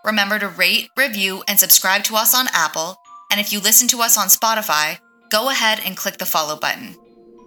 Remember 0.04 0.38
to 0.38 0.48
rate, 0.48 0.90
review, 0.96 1.42
and 1.48 1.58
subscribe 1.58 2.04
to 2.04 2.14
us 2.14 2.34
on 2.34 2.46
Apple. 2.52 2.96
And 3.32 3.40
if 3.40 3.52
you 3.52 3.58
listen 3.60 3.88
to 3.88 4.00
us 4.00 4.16
on 4.16 4.28
Spotify, 4.28 4.98
go 5.30 5.50
ahead 5.50 5.80
and 5.84 5.96
click 5.96 6.18
the 6.18 6.26
follow 6.26 6.56
button. 6.56 6.94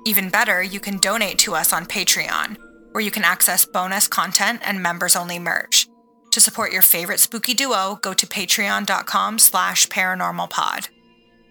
Even 0.06 0.30
better, 0.30 0.62
you 0.62 0.80
can 0.82 0.98
donate 0.98 1.38
to 1.40 1.56
us 1.56 1.72
on 1.72 1.86
Patreon, 1.86 2.58
where 2.92 3.04
you 3.04 3.12
can 3.12 3.24
access 3.24 3.66
bonus 3.66 4.08
content 4.08 4.62
and 4.64 4.82
members-only 4.82 5.40
merch. 5.40 5.88
To 6.32 6.40
support 6.40 6.72
your 6.72 6.82
favorite 6.82 7.20
spooky 7.20 7.54
duo, 7.54 8.00
go 8.02 8.14
to 8.14 8.26
patreon.com 8.26 9.40
slash 9.40 9.88
paranormalpod. 9.88 10.90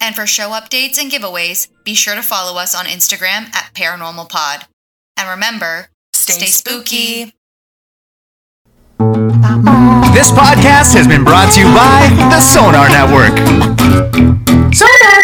And 0.00 0.14
for 0.14 0.26
show 0.26 0.50
updates 0.50 0.98
and 0.98 1.10
giveaways, 1.10 1.68
be 1.84 1.94
sure 1.94 2.14
to 2.14 2.22
follow 2.22 2.58
us 2.58 2.74
on 2.74 2.86
Instagram 2.86 3.54
at 3.54 3.74
Paranormal 3.74 4.30
Pod. 4.30 4.64
And 5.18 5.28
remember, 5.28 5.90
Stay, 6.14 6.32
stay 6.32 6.46
spooky. 6.46 7.24
This 10.14 10.30
podcast 10.30 10.94
has 10.94 11.06
been 11.06 11.24
brought 11.24 11.52
to 11.54 11.60
you 11.60 11.66
by 11.66 12.08
the 12.30 12.40
Sonar 12.40 12.88
Network. 12.88 13.36
Sonar! 14.74 15.19